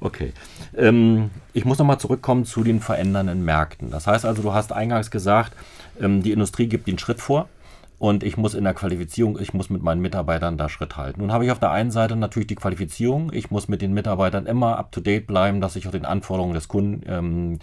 Okay. 0.00 0.32
Ähm, 0.76 1.30
ich 1.52 1.64
muss 1.64 1.78
nochmal 1.78 1.98
zurückkommen 1.98 2.44
zu 2.44 2.62
den 2.62 2.80
verändernden 2.80 3.44
Märkten. 3.44 3.90
Das 3.90 4.06
heißt 4.06 4.24
also, 4.24 4.42
du 4.42 4.52
hast 4.52 4.72
eingangs 4.72 5.10
gesagt, 5.10 5.54
ähm, 6.00 6.22
die 6.22 6.32
Industrie 6.32 6.66
gibt 6.66 6.86
den 6.86 6.98
Schritt 6.98 7.20
vor 7.20 7.48
und 7.98 8.22
ich 8.22 8.36
muss 8.36 8.54
in 8.54 8.64
der 8.64 8.74
Qualifizierung, 8.74 9.38
ich 9.40 9.54
muss 9.54 9.70
mit 9.70 9.82
meinen 9.82 10.00
Mitarbeitern 10.00 10.56
da 10.56 10.68
Schritt 10.68 10.96
halten. 10.96 11.20
Nun 11.20 11.32
habe 11.32 11.44
ich 11.44 11.50
auf 11.50 11.58
der 11.58 11.72
einen 11.72 11.90
Seite 11.90 12.14
natürlich 12.14 12.46
die 12.46 12.54
Qualifizierung. 12.54 13.32
Ich 13.32 13.50
muss 13.50 13.66
mit 13.66 13.82
den 13.82 13.92
Mitarbeitern 13.92 14.46
immer 14.46 14.78
up-to-date 14.78 15.26
bleiben, 15.26 15.60
dass 15.60 15.74
ich 15.74 15.88
auch 15.88 15.92
den 15.92 16.04
Anforderungen 16.04 16.54
des 16.54 16.68
Kunden 16.68 17.02
ähm, 17.08 17.58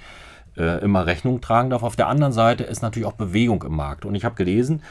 äh, 0.58 0.84
immer 0.84 1.06
Rechnung 1.06 1.40
tragen 1.40 1.70
darf. 1.70 1.84
Auf 1.84 1.96
der 1.96 2.08
anderen 2.08 2.34
Seite 2.34 2.66
ist 2.66 2.82
natürlich 2.82 3.08
auch 3.08 3.14
Bewegung 3.14 3.64
im 3.64 3.76
Markt. 3.76 4.04
Und 4.04 4.14
ich 4.16 4.26
habe 4.26 4.36
gelesen, 4.36 4.84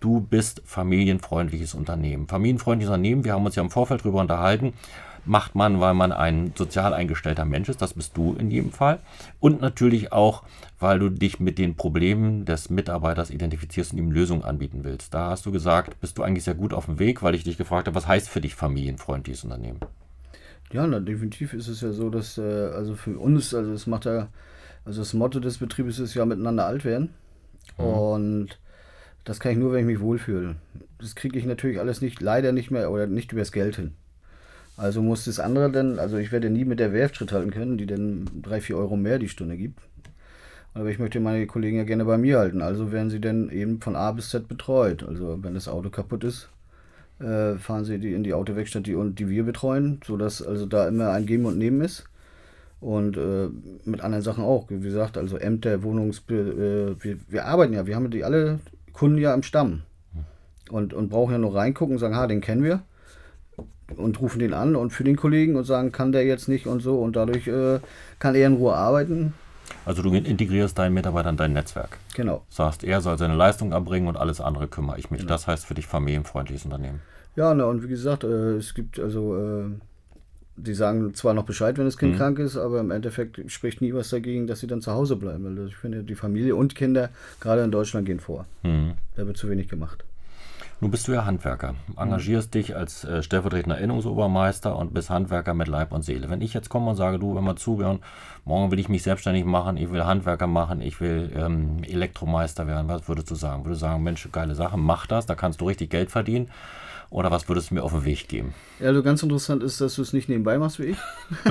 du 0.00 0.20
bist 0.20 0.60
familienfreundliches 0.66 1.74
Unternehmen. 1.74 2.28
Familienfreundliches 2.28 2.90
Unternehmen, 2.90 3.24
wir 3.24 3.32
haben 3.32 3.46
uns 3.46 3.56
ja 3.56 3.62
im 3.62 3.70
Vorfeld 3.70 4.02
darüber 4.02 4.20
unterhalten, 4.20 4.74
macht 5.30 5.54
man, 5.54 5.80
weil 5.80 5.94
man 5.94 6.10
ein 6.10 6.52
sozial 6.56 6.92
eingestellter 6.92 7.44
Mensch 7.44 7.68
ist, 7.68 7.80
das 7.80 7.94
bist 7.94 8.16
du 8.16 8.34
in 8.34 8.50
jedem 8.50 8.72
Fall. 8.72 8.98
Und 9.38 9.60
natürlich 9.60 10.12
auch, 10.12 10.42
weil 10.80 10.98
du 10.98 11.08
dich 11.08 11.38
mit 11.38 11.56
den 11.56 11.76
Problemen 11.76 12.44
des 12.44 12.68
Mitarbeiters 12.68 13.30
identifizierst 13.30 13.92
und 13.92 13.98
ihm 13.98 14.10
Lösungen 14.10 14.42
anbieten 14.42 14.80
willst. 14.82 15.14
Da 15.14 15.30
hast 15.30 15.46
du 15.46 15.52
gesagt, 15.52 16.00
bist 16.00 16.18
du 16.18 16.24
eigentlich 16.24 16.42
sehr 16.42 16.56
gut 16.56 16.74
auf 16.74 16.86
dem 16.86 16.98
Weg, 16.98 17.22
weil 17.22 17.36
ich 17.36 17.44
dich 17.44 17.56
gefragt 17.56 17.86
habe, 17.86 17.94
was 17.94 18.08
heißt 18.08 18.28
für 18.28 18.40
dich 18.40 18.56
familienfreundliches 18.56 19.44
Unternehmen? 19.44 19.78
Ja, 20.72 20.84
na, 20.86 20.98
definitiv 20.98 21.54
ist 21.54 21.68
es 21.68 21.80
ja 21.80 21.92
so, 21.92 22.10
dass, 22.10 22.36
äh, 22.36 22.42
also 22.74 22.96
für 22.96 23.16
uns, 23.16 23.54
also 23.54 23.72
es 23.72 23.86
macht 23.86 24.06
ja, 24.06 24.28
also 24.84 25.00
das 25.00 25.14
Motto 25.14 25.38
des 25.38 25.58
Betriebes 25.58 26.00
ist 26.00 26.14
ja 26.14 26.24
miteinander 26.24 26.66
alt 26.66 26.84
werden. 26.84 27.10
Mhm. 27.78 27.84
Und 27.84 28.58
das 29.22 29.38
kann 29.38 29.52
ich 29.52 29.58
nur, 29.58 29.72
wenn 29.72 29.80
ich 29.80 29.86
mich 29.86 30.00
wohlfühle. 30.00 30.56
Das 30.98 31.14
kriege 31.14 31.38
ich 31.38 31.46
natürlich 31.46 31.78
alles 31.78 32.00
nicht, 32.00 32.20
leider 32.20 32.50
nicht 32.50 32.72
mehr 32.72 32.90
oder 32.90 33.06
nicht 33.06 33.30
übers 33.30 33.52
Geld 33.52 33.76
hin. 33.76 33.94
Also 34.80 35.02
muss 35.02 35.26
das 35.26 35.38
andere 35.38 35.70
dann, 35.70 35.98
also 35.98 36.16
ich 36.16 36.32
werde 36.32 36.48
nie 36.48 36.64
mit 36.64 36.80
der 36.80 36.94
Werft 36.94 37.16
Schritt 37.16 37.32
halten 37.32 37.50
können, 37.50 37.76
die 37.76 37.84
dann 37.84 38.24
3, 38.40 38.62
4 38.62 38.78
Euro 38.78 38.96
mehr 38.96 39.18
die 39.18 39.28
Stunde 39.28 39.58
gibt. 39.58 39.78
Aber 40.72 40.88
ich 40.88 40.98
möchte 40.98 41.20
meine 41.20 41.46
Kollegen 41.46 41.76
ja 41.76 41.84
gerne 41.84 42.06
bei 42.06 42.16
mir 42.16 42.38
halten. 42.38 42.62
Also 42.62 42.90
werden 42.90 43.10
sie 43.10 43.20
dann 43.20 43.50
eben 43.50 43.82
von 43.82 43.94
A 43.94 44.10
bis 44.12 44.30
Z 44.30 44.48
betreut. 44.48 45.02
Also 45.06 45.38
wenn 45.42 45.52
das 45.52 45.68
Auto 45.68 45.90
kaputt 45.90 46.24
ist, 46.24 46.48
äh, 47.18 47.56
fahren 47.56 47.84
sie 47.84 47.98
die 47.98 48.14
in 48.14 48.24
die 48.24 48.32
Autowerkstatt, 48.32 48.86
die, 48.86 48.96
die 49.12 49.28
wir 49.28 49.44
betreuen, 49.44 50.00
sodass 50.02 50.40
also 50.40 50.64
da 50.64 50.88
immer 50.88 51.10
ein 51.10 51.26
Geben 51.26 51.44
und 51.44 51.58
Nehmen 51.58 51.82
ist. 51.82 52.04
Und 52.80 53.18
äh, 53.18 53.50
mit 53.84 54.00
anderen 54.00 54.24
Sachen 54.24 54.42
auch. 54.42 54.70
Wie 54.70 54.80
gesagt, 54.80 55.18
also 55.18 55.36
Ämter, 55.36 55.82
Wohnungs... 55.82 56.22
Äh, 56.30 56.94
wir, 56.98 57.18
wir 57.28 57.44
arbeiten 57.44 57.74
ja, 57.74 57.86
wir 57.86 57.96
haben 57.96 58.10
die 58.10 58.24
alle 58.24 58.60
Kunden 58.94 59.18
ja 59.18 59.34
im 59.34 59.42
Stamm. 59.42 59.82
Und, 60.70 60.94
und 60.94 61.10
brauchen 61.10 61.32
ja 61.32 61.38
nur 61.38 61.54
reingucken 61.54 61.96
und 61.96 62.00
sagen, 62.00 62.16
ha, 62.16 62.26
den 62.26 62.40
kennen 62.40 62.62
wir 62.62 62.80
und 63.96 64.20
rufen 64.20 64.38
den 64.38 64.54
an 64.54 64.76
und 64.76 64.90
für 64.90 65.04
den 65.04 65.16
Kollegen 65.16 65.56
und 65.56 65.64
sagen, 65.64 65.92
kann 65.92 66.12
der 66.12 66.24
jetzt 66.24 66.48
nicht 66.48 66.66
und 66.66 66.80
so 66.80 67.00
und 67.00 67.16
dadurch 67.16 67.46
äh, 67.46 67.80
kann 68.18 68.34
er 68.34 68.46
in 68.46 68.54
Ruhe 68.54 68.74
arbeiten. 68.74 69.34
Also 69.84 70.02
du 70.02 70.12
integrierst 70.12 70.78
deinen 70.78 70.94
Mitarbeiter 70.94 71.30
in 71.30 71.36
dein 71.36 71.52
Netzwerk. 71.52 71.98
Genau. 72.14 72.42
Sagst, 72.48 72.84
er 72.84 73.00
soll 73.00 73.18
seine 73.18 73.34
Leistung 73.34 73.72
erbringen 73.72 74.08
und 74.08 74.16
alles 74.16 74.40
andere 74.40 74.68
kümmere 74.68 74.98
ich 74.98 75.10
mich. 75.10 75.20
Genau. 75.20 75.32
Das 75.32 75.46
heißt 75.46 75.66
für 75.66 75.74
dich 75.74 75.86
familienfreundliches 75.86 76.64
Unternehmen. 76.64 77.00
Ja, 77.36 77.54
ne, 77.54 77.66
und 77.66 77.82
wie 77.82 77.88
gesagt, 77.88 78.24
äh, 78.24 78.56
es 78.56 78.74
gibt 78.74 78.98
also, 78.98 79.36
äh, 79.36 79.64
die 80.56 80.74
sagen 80.74 81.14
zwar 81.14 81.32
noch 81.32 81.44
Bescheid, 81.44 81.78
wenn 81.78 81.84
das 81.84 81.96
Kind 81.96 82.14
mhm. 82.14 82.18
krank 82.18 82.38
ist, 82.38 82.56
aber 82.56 82.80
im 82.80 82.90
Endeffekt 82.90 83.40
spricht 83.50 83.80
nie 83.80 83.94
was 83.94 84.10
dagegen, 84.10 84.46
dass 84.46 84.60
sie 84.60 84.66
dann 84.66 84.82
zu 84.82 84.92
Hause 84.92 85.16
bleiben. 85.16 85.44
Weil 85.44 85.68
ich 85.68 85.76
finde, 85.76 86.02
die 86.02 86.16
Familie 86.16 86.56
und 86.56 86.74
Kinder, 86.74 87.10
gerade 87.40 87.62
in 87.62 87.70
Deutschland, 87.70 88.06
gehen 88.06 88.20
vor. 88.20 88.46
Mhm. 88.62 88.94
Da 89.14 89.26
wird 89.26 89.36
zu 89.36 89.48
wenig 89.48 89.68
gemacht. 89.68 90.04
Nun 90.82 90.90
bist 90.90 91.06
du 91.06 91.12
ja 91.12 91.26
Handwerker, 91.26 91.74
engagierst 91.98 92.54
dich 92.54 92.74
als 92.74 93.04
äh, 93.04 93.22
stellvertretender 93.22 93.76
Erinnerungsobermeister 93.76 94.74
und 94.74 94.94
bist 94.94 95.10
Handwerker 95.10 95.52
mit 95.52 95.68
Leib 95.68 95.92
und 95.92 96.02
Seele. 96.02 96.30
Wenn 96.30 96.40
ich 96.40 96.54
jetzt 96.54 96.70
komme 96.70 96.88
und 96.88 96.96
sage, 96.96 97.18
du, 97.18 97.34
wenn 97.36 97.44
wir 97.44 97.56
zuhören, 97.56 97.98
morgen 98.46 98.70
will 98.70 98.78
ich 98.78 98.88
mich 98.88 99.02
selbstständig 99.02 99.44
machen, 99.44 99.76
ich 99.76 99.92
will 99.92 100.04
Handwerker 100.04 100.46
machen, 100.46 100.80
ich 100.80 100.98
will 101.02 101.30
ähm, 101.36 101.82
Elektromeister 101.82 102.66
werden, 102.66 102.88
was 102.88 103.08
würdest 103.08 103.30
du 103.30 103.34
sagen? 103.34 103.66
Würdest 103.66 103.82
du 103.82 103.86
sagen, 103.86 104.02
Mensch, 104.02 104.26
geile 104.32 104.54
Sache, 104.54 104.78
mach 104.78 105.06
das, 105.06 105.26
da 105.26 105.34
kannst 105.34 105.60
du 105.60 105.66
richtig 105.66 105.90
Geld 105.90 106.10
verdienen. 106.10 106.48
Oder 107.10 107.30
was 107.30 107.48
würdest 107.48 107.70
du 107.70 107.74
mir 107.74 107.82
auf 107.82 107.92
den 107.92 108.04
Weg 108.04 108.28
geben? 108.28 108.54
Ja, 108.78 108.86
also 108.86 109.02
ganz 109.02 109.22
interessant 109.22 109.62
ist, 109.64 109.80
dass 109.80 109.96
du 109.96 110.02
es 110.02 110.14
nicht 110.14 110.28
nebenbei 110.28 110.56
machst 110.58 110.78
wie 110.78 110.84
ich, 110.84 110.98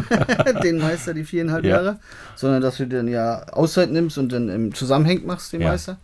den 0.63 0.80
Meister 0.80 1.13
die 1.13 1.25
viereinhalb 1.25 1.65
ja. 1.65 1.75
Jahre, 1.75 1.99
sondern 2.36 2.62
dass 2.62 2.77
du 2.77 2.88
dann 2.88 3.10
ja 3.10 3.43
Auszeit 3.49 3.91
nimmst 3.91 4.17
und 4.17 4.32
dann 4.32 4.49
im 4.49 4.73
Zusammenhang 4.73 5.25
machst, 5.25 5.53
den 5.53 5.62
ja. 5.62 5.67
Meister. 5.67 5.97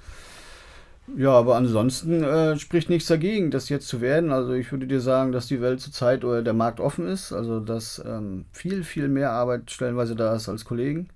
Ja, 1.15 1.31
aber 1.31 1.55
ansonsten 1.55 2.23
äh, 2.23 2.57
spricht 2.57 2.89
nichts 2.89 3.07
dagegen, 3.07 3.51
das 3.51 3.69
jetzt 3.69 3.87
zu 3.87 4.01
werden. 4.01 4.31
Also 4.31 4.53
ich 4.53 4.71
würde 4.71 4.87
dir 4.87 5.01
sagen, 5.01 5.31
dass 5.31 5.47
die 5.47 5.61
Welt 5.61 5.79
zurzeit 5.79 6.25
oder 6.25 6.41
der 6.41 6.53
Markt 6.53 6.79
offen 6.79 7.07
ist, 7.07 7.31
also 7.31 7.59
dass 7.59 8.03
ähm, 8.05 8.45
viel, 8.51 8.83
viel 8.83 9.07
mehr 9.07 9.31
Arbeit 9.31 9.69
stellenweise 9.69 10.15
da 10.15 10.35
ist 10.35 10.49
als 10.49 10.65
Kollegen 10.65 11.09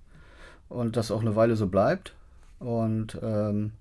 und 0.68 0.96
das 0.96 1.10
auch 1.10 1.20
eine 1.20 1.34
Weile 1.34 1.56
so 1.56 1.66
bleibt. 1.66 2.14
Und, 2.60 3.18
ähm, 3.22 3.72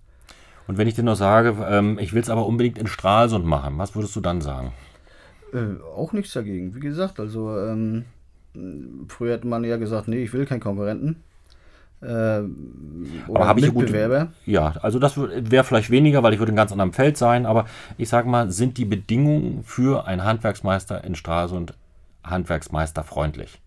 und 0.67 0.77
wenn 0.77 0.87
ich 0.87 0.95
dir 0.95 1.03
noch 1.03 1.15
sage, 1.15 1.55
ähm, 1.69 1.99
ich 1.99 2.13
will 2.13 2.21
es 2.21 2.29
aber 2.29 2.45
unbedingt 2.47 2.79
in 2.79 2.87
Stralsund 2.87 3.45
machen, 3.45 3.77
was 3.77 3.95
würdest 3.95 4.15
du 4.15 4.21
dann 4.21 4.41
sagen? 4.41 4.73
Äh, 5.53 5.81
auch 5.95 6.11
nichts 6.11 6.33
dagegen. 6.33 6.73
Wie 6.75 6.79
gesagt, 6.79 7.19
also 7.19 7.55
ähm, 7.57 8.05
früher 9.07 9.33
hätte 9.33 9.47
man 9.47 9.63
ja 9.63 9.77
gesagt, 9.77 10.07
nee, 10.07 10.23
ich 10.23 10.33
will 10.33 10.45
keinen 10.45 10.59
Konkurrenten. 10.59 11.17
Äh, 12.01 12.07
aber 13.27 13.47
habe 13.47 13.59
ich 13.59 13.73
Mitbewerber? 13.73 14.29
ja, 14.45 14.73
also 14.81 14.99
das 14.99 15.17
wäre 15.17 15.63
vielleicht 15.63 15.89
weniger, 15.89 16.23
weil 16.23 16.33
ich 16.33 16.39
würde 16.39 16.51
in 16.51 16.55
ganz 16.55 16.71
anderem 16.71 16.93
Feld 16.93 17.17
sein, 17.17 17.45
aber 17.45 17.65
ich 17.97 18.07
sage 18.07 18.29
mal, 18.29 18.51
sind 18.51 18.77
die 18.77 18.85
Bedingungen 18.85 19.63
für 19.63 20.07
einen 20.07 20.23
Handwerksmeister 20.23 21.03
in 21.03 21.15
Stralsund 21.15 21.73
handwerksmeisterfreundlich? 22.23 23.59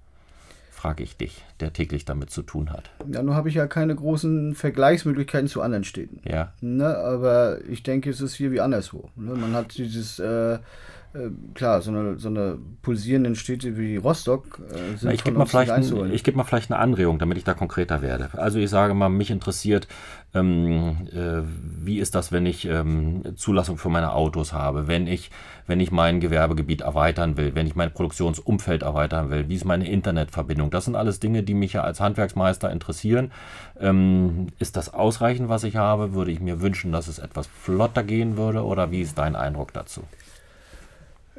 Frage 0.70 1.04
ich 1.04 1.16
dich, 1.16 1.44
der 1.60 1.72
täglich 1.72 2.04
damit 2.04 2.30
zu 2.30 2.42
tun 2.42 2.70
hat. 2.70 2.90
Ja, 3.06 3.22
nun 3.22 3.34
habe 3.34 3.48
ich 3.48 3.54
ja 3.54 3.66
keine 3.66 3.94
großen 3.94 4.54
Vergleichsmöglichkeiten 4.54 5.46
zu 5.46 5.62
anderen 5.62 5.84
Städten. 5.84 6.20
Ja. 6.28 6.52
Ne, 6.60 6.96
aber 6.96 7.58
ich 7.68 7.82
denke, 7.84 8.10
es 8.10 8.20
ist 8.20 8.34
hier 8.34 8.50
wie 8.50 8.60
anderswo. 8.60 9.10
Ne? 9.14 9.34
Man 9.34 9.52
hat 9.52 9.76
dieses 9.76 10.18
äh, 10.18 10.58
äh, 11.14 11.28
klar, 11.54 11.82
so 11.82 11.90
eine, 11.90 12.18
so 12.18 12.28
eine 12.28 12.58
pulsierenden 12.80 13.34
Städte 13.34 13.76
wie 13.76 13.96
Rostock 13.96 14.60
äh, 14.70 14.96
sind 14.96 15.02
Na, 15.02 15.12
ich 15.12 15.24
gebe 15.24 15.36
mal, 15.36 15.44
vielleicht 15.44 15.70
ein, 15.70 16.12
ich 16.12 16.24
geb 16.24 16.36
mal 16.36 16.44
vielleicht 16.44 16.70
eine 16.70 16.80
Anregung, 16.80 17.18
damit 17.18 17.36
ich 17.36 17.44
da 17.44 17.52
konkreter 17.52 18.00
werde. 18.00 18.30
Also 18.38 18.58
ich 18.58 18.70
sage 18.70 18.94
mal, 18.94 19.10
mich 19.10 19.30
interessiert, 19.30 19.88
ähm, 20.34 21.08
äh, 21.12 21.42
wie 21.84 21.98
ist 21.98 22.14
das, 22.14 22.32
wenn 22.32 22.46
ich 22.46 22.64
ähm, 22.64 23.22
Zulassung 23.36 23.76
für 23.76 23.90
meine 23.90 24.14
Autos 24.14 24.54
habe, 24.54 24.88
wenn 24.88 25.06
ich, 25.06 25.30
wenn 25.66 25.80
ich 25.80 25.90
mein 25.90 26.20
Gewerbegebiet 26.20 26.80
erweitern 26.80 27.36
will, 27.36 27.54
wenn 27.54 27.66
ich 27.66 27.76
mein 27.76 27.92
Produktionsumfeld 27.92 28.82
erweitern 28.82 29.28
will, 29.28 29.50
wie 29.50 29.56
ist 29.56 29.66
meine 29.66 29.88
Internetverbindung? 29.88 30.70
Das 30.70 30.86
sind 30.86 30.96
alles 30.96 31.20
Dinge, 31.20 31.42
die 31.42 31.54
mich 31.54 31.74
ja 31.74 31.82
als 31.82 32.00
Handwerksmeister 32.00 32.70
interessieren. 32.70 33.32
Ähm, 33.78 34.46
ist 34.58 34.76
das 34.76 34.94
ausreichend, 34.94 35.50
was 35.50 35.64
ich 35.64 35.76
habe? 35.76 36.14
Würde 36.14 36.30
ich 36.30 36.40
mir 36.40 36.62
wünschen, 36.62 36.90
dass 36.90 37.06
es 37.08 37.18
etwas 37.18 37.46
flotter 37.46 38.02
gehen 38.02 38.38
würde 38.38 38.64
oder 38.64 38.90
wie 38.90 39.02
ist 39.02 39.18
dein 39.18 39.36
Eindruck 39.36 39.74
dazu? 39.74 40.02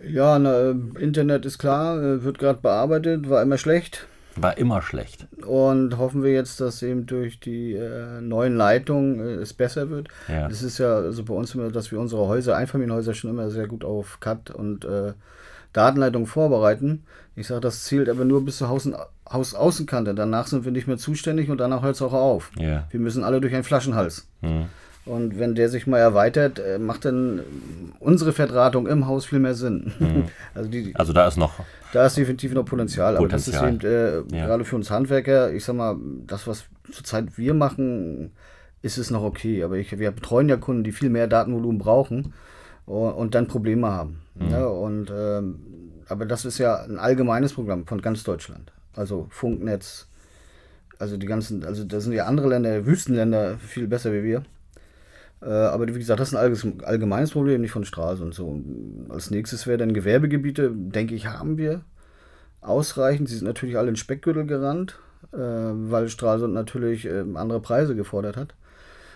Ja, 0.02 0.40
na, 0.40 0.72
Internet 1.00 1.46
ist 1.46 1.58
klar, 1.58 2.02
äh, 2.02 2.24
wird 2.24 2.40
gerade 2.40 2.60
bearbeitet, 2.62 3.30
war 3.30 3.42
immer 3.42 3.58
schlecht. 3.58 4.08
War 4.36 4.58
immer 4.58 4.82
schlecht. 4.82 5.28
Und 5.46 5.98
hoffen 5.98 6.24
wir 6.24 6.34
jetzt, 6.34 6.60
dass 6.60 6.82
eben 6.82 7.06
durch 7.06 7.40
die 7.40 7.74
äh, 7.74 8.20
neuen 8.20 8.56
Leitungen 8.56 9.20
äh, 9.20 9.34
es 9.36 9.54
besser 9.54 9.90
wird. 9.90 10.08
Ja. 10.28 10.48
Das 10.48 10.64
ist 10.64 10.80
ja 10.80 10.96
also 10.96 11.24
bei 11.24 11.34
uns 11.34 11.54
immer, 11.54 11.70
dass 11.70 11.92
wir 11.92 12.00
unsere 12.00 12.28
Häuser, 12.28 12.58
Einfamilienhäuser 12.58 13.14
schon 13.14 13.30
immer 13.30 13.52
sehr 13.52 13.68
gut 13.68 13.86
auf 13.86 14.20
CAD 14.20 14.50
und 14.50 14.86
äh, 14.86 15.14
Datenleitung 15.72 16.26
vorbereiten. 16.26 17.04
Ich 17.36 17.48
sage, 17.48 17.62
das 17.62 17.84
zielt 17.84 18.10
aber 18.10 18.26
nur 18.26 18.44
bis 18.46 18.58
zur 18.58 18.70
Haus 18.70 18.90
Hausaußenkante. 19.32 20.14
Danach 20.14 20.48
sind 20.48 20.66
wir 20.66 20.72
nicht 20.72 20.88
mehr 20.88 20.98
zuständig 20.98 21.50
und 21.50 21.58
danach 21.58 21.82
hört 21.82 21.96
es 21.96 22.02
auch 22.02 22.14
auf. 22.14 22.52
Ja. 22.58 22.88
Wir 22.92 23.00
müssen 23.00 23.24
alle 23.24 23.40
durch 23.40 23.54
einen 23.54 23.64
Flaschenhals. 23.64 24.28
Mhm. 24.42 24.66
Und 25.06 25.38
wenn 25.38 25.54
der 25.54 25.68
sich 25.68 25.86
mal 25.86 26.00
erweitert, 26.00 26.60
äh, 26.60 26.80
macht 26.80 27.04
dann 27.04 27.42
unsere 28.00 28.32
Verdrahtung 28.32 28.88
im 28.88 29.06
Haus 29.06 29.26
viel 29.26 29.40
mehr 29.40 29.56
Sinn. 29.56 29.94
Mhm. 30.00 30.24
Also, 30.56 30.70
die, 30.70 30.96
also 30.96 31.14
da 31.14 31.28
ist 31.28 31.38
noch. 31.38 31.54
Da 31.94 32.06
ist 32.06 32.16
definitiv 32.16 32.54
noch 32.54 32.64
Potenzial. 32.64 33.16
Potenzial. 33.18 33.58
Aber 33.60 33.72
das 33.72 33.82
ist 33.82 33.88
eben, 33.88 34.32
äh, 34.32 34.38
ja. 34.38 34.46
gerade 34.46 34.66
für 34.66 34.76
uns 34.76 34.92
Handwerker, 34.92 35.52
ich 35.52 35.66
sag 35.66 35.76
mal, 35.76 35.98
das, 36.28 36.48
was 36.48 36.66
zurzeit 36.92 37.38
wir 37.38 37.54
machen, 37.54 38.32
ist 38.82 38.98
es 38.98 39.10
noch 39.12 39.24
okay. 39.24 39.64
Aber 39.64 39.78
ich, 39.78 39.98
wir 39.98 40.12
betreuen 40.12 40.48
ja 40.48 40.58
Kunden, 40.58 40.84
die 40.84 40.92
viel 40.92 41.10
mehr 41.10 41.28
Datenvolumen 41.28 41.80
brauchen 41.80 42.34
und, 42.86 43.12
und 43.14 43.36
dann 43.36 43.48
Probleme 43.48 43.88
haben. 43.88 44.22
Mhm. 44.36 44.50
Ja, 44.50 44.66
und, 44.66 45.12
ähm, 45.16 45.60
aber 46.08 46.26
das 46.26 46.46
ist 46.46 46.60
ja 46.60 46.84
ein 46.84 47.00
allgemeines 47.00 47.54
Programm 47.54 47.88
von 47.88 48.02
ganz 48.02 48.24
Deutschland. 48.24 48.72
Also 48.96 49.28
Funknetz, 49.30 50.08
also 51.00 51.18
die 51.18 51.26
ganzen, 51.26 51.66
also 51.66 51.84
da 51.84 52.00
sind 52.00 52.14
ja 52.14 52.26
andere 52.26 52.50
Länder, 52.50 52.86
Wüstenländer 52.86 53.58
viel 53.58 53.88
besser 53.88 54.14
wie 54.14 54.24
wir. 54.24 54.44
Äh, 55.44 55.50
aber 55.50 55.88
wie 55.88 55.94
gesagt, 55.94 56.20
das 56.20 56.32
ist 56.34 56.36
ein 56.36 56.82
allgemeines 56.84 57.32
Problem, 57.32 57.62
nicht 57.62 57.72
von 57.72 57.86
Straße 57.86 58.24
und 58.24 58.34
so. 58.34 58.48
Und 58.48 59.08
als 59.10 59.32
nächstes 59.32 59.68
wäre 59.68 59.78
dann 59.78 59.94
Gewerbegebiete, 59.94 60.72
denke 60.74 61.16
ich, 61.16 61.28
haben 61.28 61.58
wir 61.58 61.82
ausreichend. 62.62 63.30
Sie 63.30 63.36
sind 63.36 63.48
natürlich 63.48 63.78
alle 63.78 63.90
in 63.90 63.96
Speckgürtel 63.98 64.46
gerannt, 64.46 65.00
äh, 65.34 65.38
weil 65.38 66.10
Stralsund 66.10 66.54
natürlich 66.54 67.06
äh, 67.06 67.24
andere 67.36 67.60
Preise 67.62 67.96
gefordert 67.96 68.38
hat. 68.38 68.56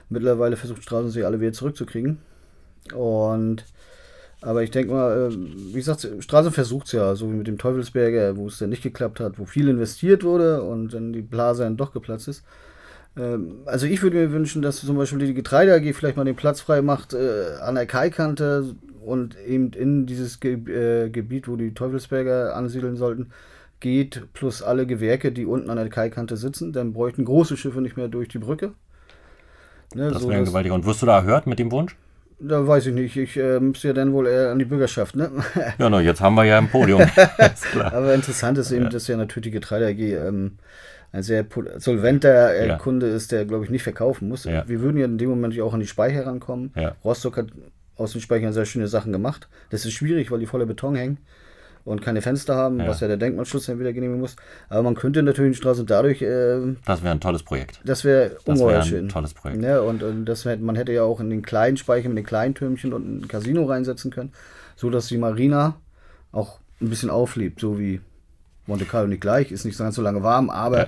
Mittlerweile 0.09 0.57
versucht 0.57 0.83
Stralsund 0.83 1.13
sie 1.13 1.23
alle 1.25 1.39
wieder 1.39 1.53
zurückzukriegen. 1.53 2.19
Und 2.93 3.65
Aber 4.41 4.61
ich 4.63 4.71
denke 4.71 4.93
mal, 4.93 5.31
äh, 5.31 5.35
wie 5.35 5.73
gesagt, 5.73 6.07
Straße 6.19 6.51
versucht 6.51 6.87
es 6.87 6.91
ja, 6.93 7.15
so 7.15 7.31
wie 7.31 7.35
mit 7.35 7.47
dem 7.47 7.57
Teufelsberger, 7.57 8.37
wo 8.37 8.47
es 8.47 8.59
dann 8.59 8.69
nicht 8.69 8.83
geklappt 8.83 9.19
hat, 9.19 9.39
wo 9.39 9.45
viel 9.45 9.67
investiert 9.67 10.23
wurde 10.23 10.61
und 10.61 10.93
dann 10.93 11.11
die 11.13 11.21
Blase 11.21 11.63
dann 11.63 11.77
doch 11.77 11.91
geplatzt 11.91 12.27
ist. 12.27 12.43
Ähm, 13.17 13.59
also 13.65 13.85
ich 13.85 14.01
würde 14.01 14.17
mir 14.17 14.31
wünschen, 14.31 14.61
dass 14.61 14.81
zum 14.81 14.97
Beispiel 14.97 15.19
die 15.19 15.33
Getreide 15.33 15.73
AG 15.73 15.93
vielleicht 15.93 16.17
mal 16.17 16.25
den 16.25 16.35
Platz 16.35 16.61
frei 16.61 16.81
macht 16.81 17.13
äh, 17.13 17.55
an 17.61 17.75
der 17.75 17.85
Kaikante 17.85 18.75
und 19.03 19.37
eben 19.39 19.71
in 19.71 20.05
dieses 20.05 20.39
Ge 20.39 20.53
äh, 20.53 21.09
Gebiet, 21.09 21.47
wo 21.47 21.55
die 21.55 21.73
Teufelsberger 21.73 22.55
ansiedeln 22.55 22.95
sollten, 22.97 23.31
geht, 23.79 24.33
plus 24.33 24.61
alle 24.61 24.85
Gewerke, 24.85 25.31
die 25.31 25.45
unten 25.45 25.69
an 25.69 25.77
der 25.77 25.89
Kaikante 25.89 26.37
sitzen. 26.37 26.73
Dann 26.73 26.93
bräuchten 26.93 27.25
große 27.25 27.57
Schiffe 27.57 27.81
nicht 27.81 27.97
mehr 27.97 28.07
durch 28.07 28.27
die 28.27 28.39
Brücke. 28.39 28.73
Ne, 29.93 30.11
das 30.11 30.21
so 30.21 30.29
wäre 30.29 30.43
gewaltig. 30.43 30.71
Und 30.71 30.85
wirst 30.85 31.01
du 31.01 31.05
da 31.05 31.17
erhört 31.17 31.47
mit 31.47 31.59
dem 31.59 31.71
Wunsch? 31.71 31.95
Da 32.39 32.67
weiß 32.67 32.87
ich 32.87 32.93
nicht. 32.93 33.15
Ich 33.15 33.37
äh, 33.37 33.59
müsste 33.59 33.87
ja 33.87 33.93
dann 33.93 34.13
wohl 34.13 34.27
eher 34.27 34.51
an 34.51 34.59
die 34.59 34.65
Bürgerschaft, 34.65 35.15
ne? 35.15 35.31
ja, 35.79 35.89
no, 35.89 35.99
jetzt 35.99 36.21
haben 36.21 36.35
wir 36.35 36.43
ja 36.43 36.59
ein 36.59 36.69
Podium. 36.69 37.01
Aber 37.83 38.13
interessant 38.13 38.57
ist 38.59 38.71
eben, 38.71 38.83
ja. 38.83 38.89
dass 38.89 39.07
ja 39.07 39.17
natürlich 39.17 39.45
die 39.45 39.51
Getreide 39.51 39.87
AG 39.87 39.99
ähm, 39.99 40.59
ein 41.11 41.23
sehr 41.23 41.45
solventer 41.77 42.53
äh, 42.55 42.67
ja. 42.67 42.77
Kunde 42.77 43.07
ist, 43.07 43.31
der, 43.31 43.45
glaube 43.45 43.63
ich, 43.63 43.69
nicht 43.69 43.83
verkaufen 43.83 44.27
muss. 44.27 44.43
Ja. 44.43 44.67
Wir 44.67 44.81
würden 44.81 44.97
ja 44.97 45.05
in 45.05 45.17
dem 45.17 45.29
Moment 45.29 45.59
auch 45.61 45.73
an 45.73 45.79
die 45.79 45.87
Speicher 45.87 46.25
rankommen. 46.25 46.73
Rostock 47.03 47.37
hat 47.37 47.47
aus 47.95 48.11
den 48.11 48.21
Speichern 48.21 48.53
sehr 48.53 48.65
schöne 48.65 48.87
Sachen 48.87 49.11
gemacht. 49.11 49.47
Das 49.69 49.85
ist 49.85 49.93
schwierig, 49.93 50.31
weil 50.31 50.39
die 50.39 50.45
voller 50.45 50.65
Beton 50.65 50.95
hängen 50.95 51.17
und 51.87 52.01
keine 52.01 52.21
Fenster 52.21 52.55
haben, 52.55 52.81
ja. 52.81 52.87
was 52.87 52.99
ja 52.99 53.07
der 53.07 53.15
Denkmalschutz 53.15 53.67
dann 53.67 53.79
wieder 53.79 53.93
genehmigen 53.93 54.19
muss. 54.19 54.35
Aber 54.67 54.83
man 54.83 54.93
könnte 54.93 55.23
natürlich 55.23 55.53
die 55.53 55.61
Straße 55.61 55.85
dadurch. 55.85 56.21
Äh, 56.21 56.75
das 56.85 57.01
wäre 57.01 57.13
ein 57.13 57.21
tolles 57.21 57.43
Projekt. 57.43 57.79
Das 57.85 58.03
wäre 58.03 58.37
ungeheuer 58.43 58.83
schön. 58.83 59.05
Ein 59.05 59.09
tolles 59.09 59.33
Projekt. 59.33 59.63
Ja, 59.63 59.79
und, 59.79 60.03
und 60.03 60.25
das 60.25 60.45
wär, 60.45 60.57
man 60.57 60.75
hätte 60.75 60.91
ja 60.91 61.03
auch 61.03 61.21
in 61.21 61.29
den 61.29 61.43
kleinen 61.43 61.77
Speicher 61.77 62.09
mit 62.09 62.17
den 62.17 62.25
kleinen 62.25 62.55
Türmchen 62.55 62.91
und 62.91 63.19
ein 63.19 63.27
Casino 63.29 63.63
reinsetzen 63.63 64.11
können, 64.11 64.33
so 64.75 64.89
dass 64.89 65.07
die 65.07 65.17
Marina 65.17 65.77
auch 66.33 66.59
ein 66.81 66.89
bisschen 66.89 67.09
auflebt, 67.09 67.61
so 67.61 67.79
wie 67.79 68.01
Monte 68.67 68.85
Carlo 68.85 69.07
nicht 69.07 69.21
gleich, 69.21 69.51
ist 69.51 69.65
nicht 69.65 69.77
so 69.77 69.83
ganz 69.83 69.95
so 69.95 70.01
lange 70.01 70.23
warm, 70.23 70.49
aber. 70.49 70.77
Ja. 70.77 70.83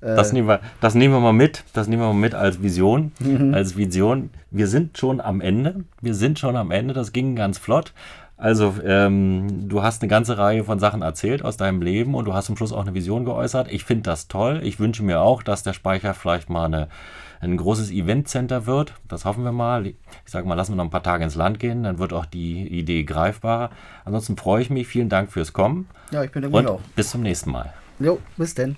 Äh, 0.00 0.16
das 0.16 0.32
nehmen, 0.32 0.48
wir, 0.48 0.60
das 0.80 0.94
nehmen 0.94 1.14
wir 1.14 1.20
mal 1.20 1.32
mit. 1.32 1.64
Das 1.72 1.88
nehmen 1.88 2.02
wir 2.02 2.08
mal 2.08 2.14
mit 2.14 2.34
als 2.34 2.62
Vision. 2.62 3.12
Mhm. 3.18 3.52
Als 3.54 3.76
Vision. 3.76 4.30
Wir 4.50 4.68
sind 4.68 4.96
schon 4.96 5.20
am 5.20 5.40
Ende. 5.40 5.84
Wir 6.00 6.14
sind 6.14 6.38
schon 6.38 6.56
am 6.56 6.70
Ende. 6.70 6.94
Das 6.94 7.12
ging 7.12 7.34
ganz 7.34 7.58
flott. 7.58 7.92
Also, 8.36 8.74
ähm, 8.84 9.68
du 9.68 9.82
hast 9.82 10.00
eine 10.00 10.08
ganze 10.08 10.38
Reihe 10.38 10.62
von 10.62 10.78
Sachen 10.78 11.02
erzählt 11.02 11.44
aus 11.44 11.56
deinem 11.56 11.82
Leben 11.82 12.14
und 12.14 12.24
du 12.24 12.34
hast 12.34 12.46
zum 12.46 12.56
Schluss 12.56 12.72
auch 12.72 12.82
eine 12.82 12.94
Vision 12.94 13.24
geäußert. 13.24 13.66
Ich 13.68 13.82
finde 13.82 14.04
das 14.04 14.28
toll. 14.28 14.60
Ich 14.62 14.78
wünsche 14.78 15.02
mir 15.02 15.20
auch, 15.20 15.42
dass 15.42 15.64
der 15.64 15.72
Speicher 15.72 16.14
vielleicht 16.14 16.48
mal 16.48 16.66
eine, 16.66 16.88
ein 17.40 17.56
großes 17.56 17.90
Eventcenter 17.90 18.66
wird. 18.66 18.94
Das 19.08 19.24
hoffen 19.24 19.44
wir 19.44 19.52
mal. 19.52 19.86
Ich 19.86 19.96
sage 20.26 20.46
mal, 20.46 20.54
lassen 20.54 20.72
wir 20.72 20.76
noch 20.76 20.84
ein 20.84 20.90
paar 20.90 21.02
Tage 21.02 21.24
ins 21.24 21.34
Land 21.34 21.58
gehen, 21.58 21.82
dann 21.82 21.98
wird 21.98 22.12
auch 22.12 22.26
die 22.26 22.66
Idee 22.66 23.04
greifbarer. 23.04 23.70
Ansonsten 24.04 24.36
freue 24.36 24.62
ich 24.62 24.70
mich. 24.70 24.86
Vielen 24.86 25.08
Dank 25.08 25.30
fürs 25.32 25.52
Kommen. 25.52 25.88
Ja, 26.10 26.24
ich 26.24 26.30
bedanke 26.30 26.56
mich 26.56 26.66
auch. 26.66 26.80
Bis 26.96 27.10
zum 27.10 27.22
nächsten 27.22 27.50
Mal. 27.50 27.72
Jo, 27.98 28.18
bis 28.36 28.54
denn. 28.54 28.76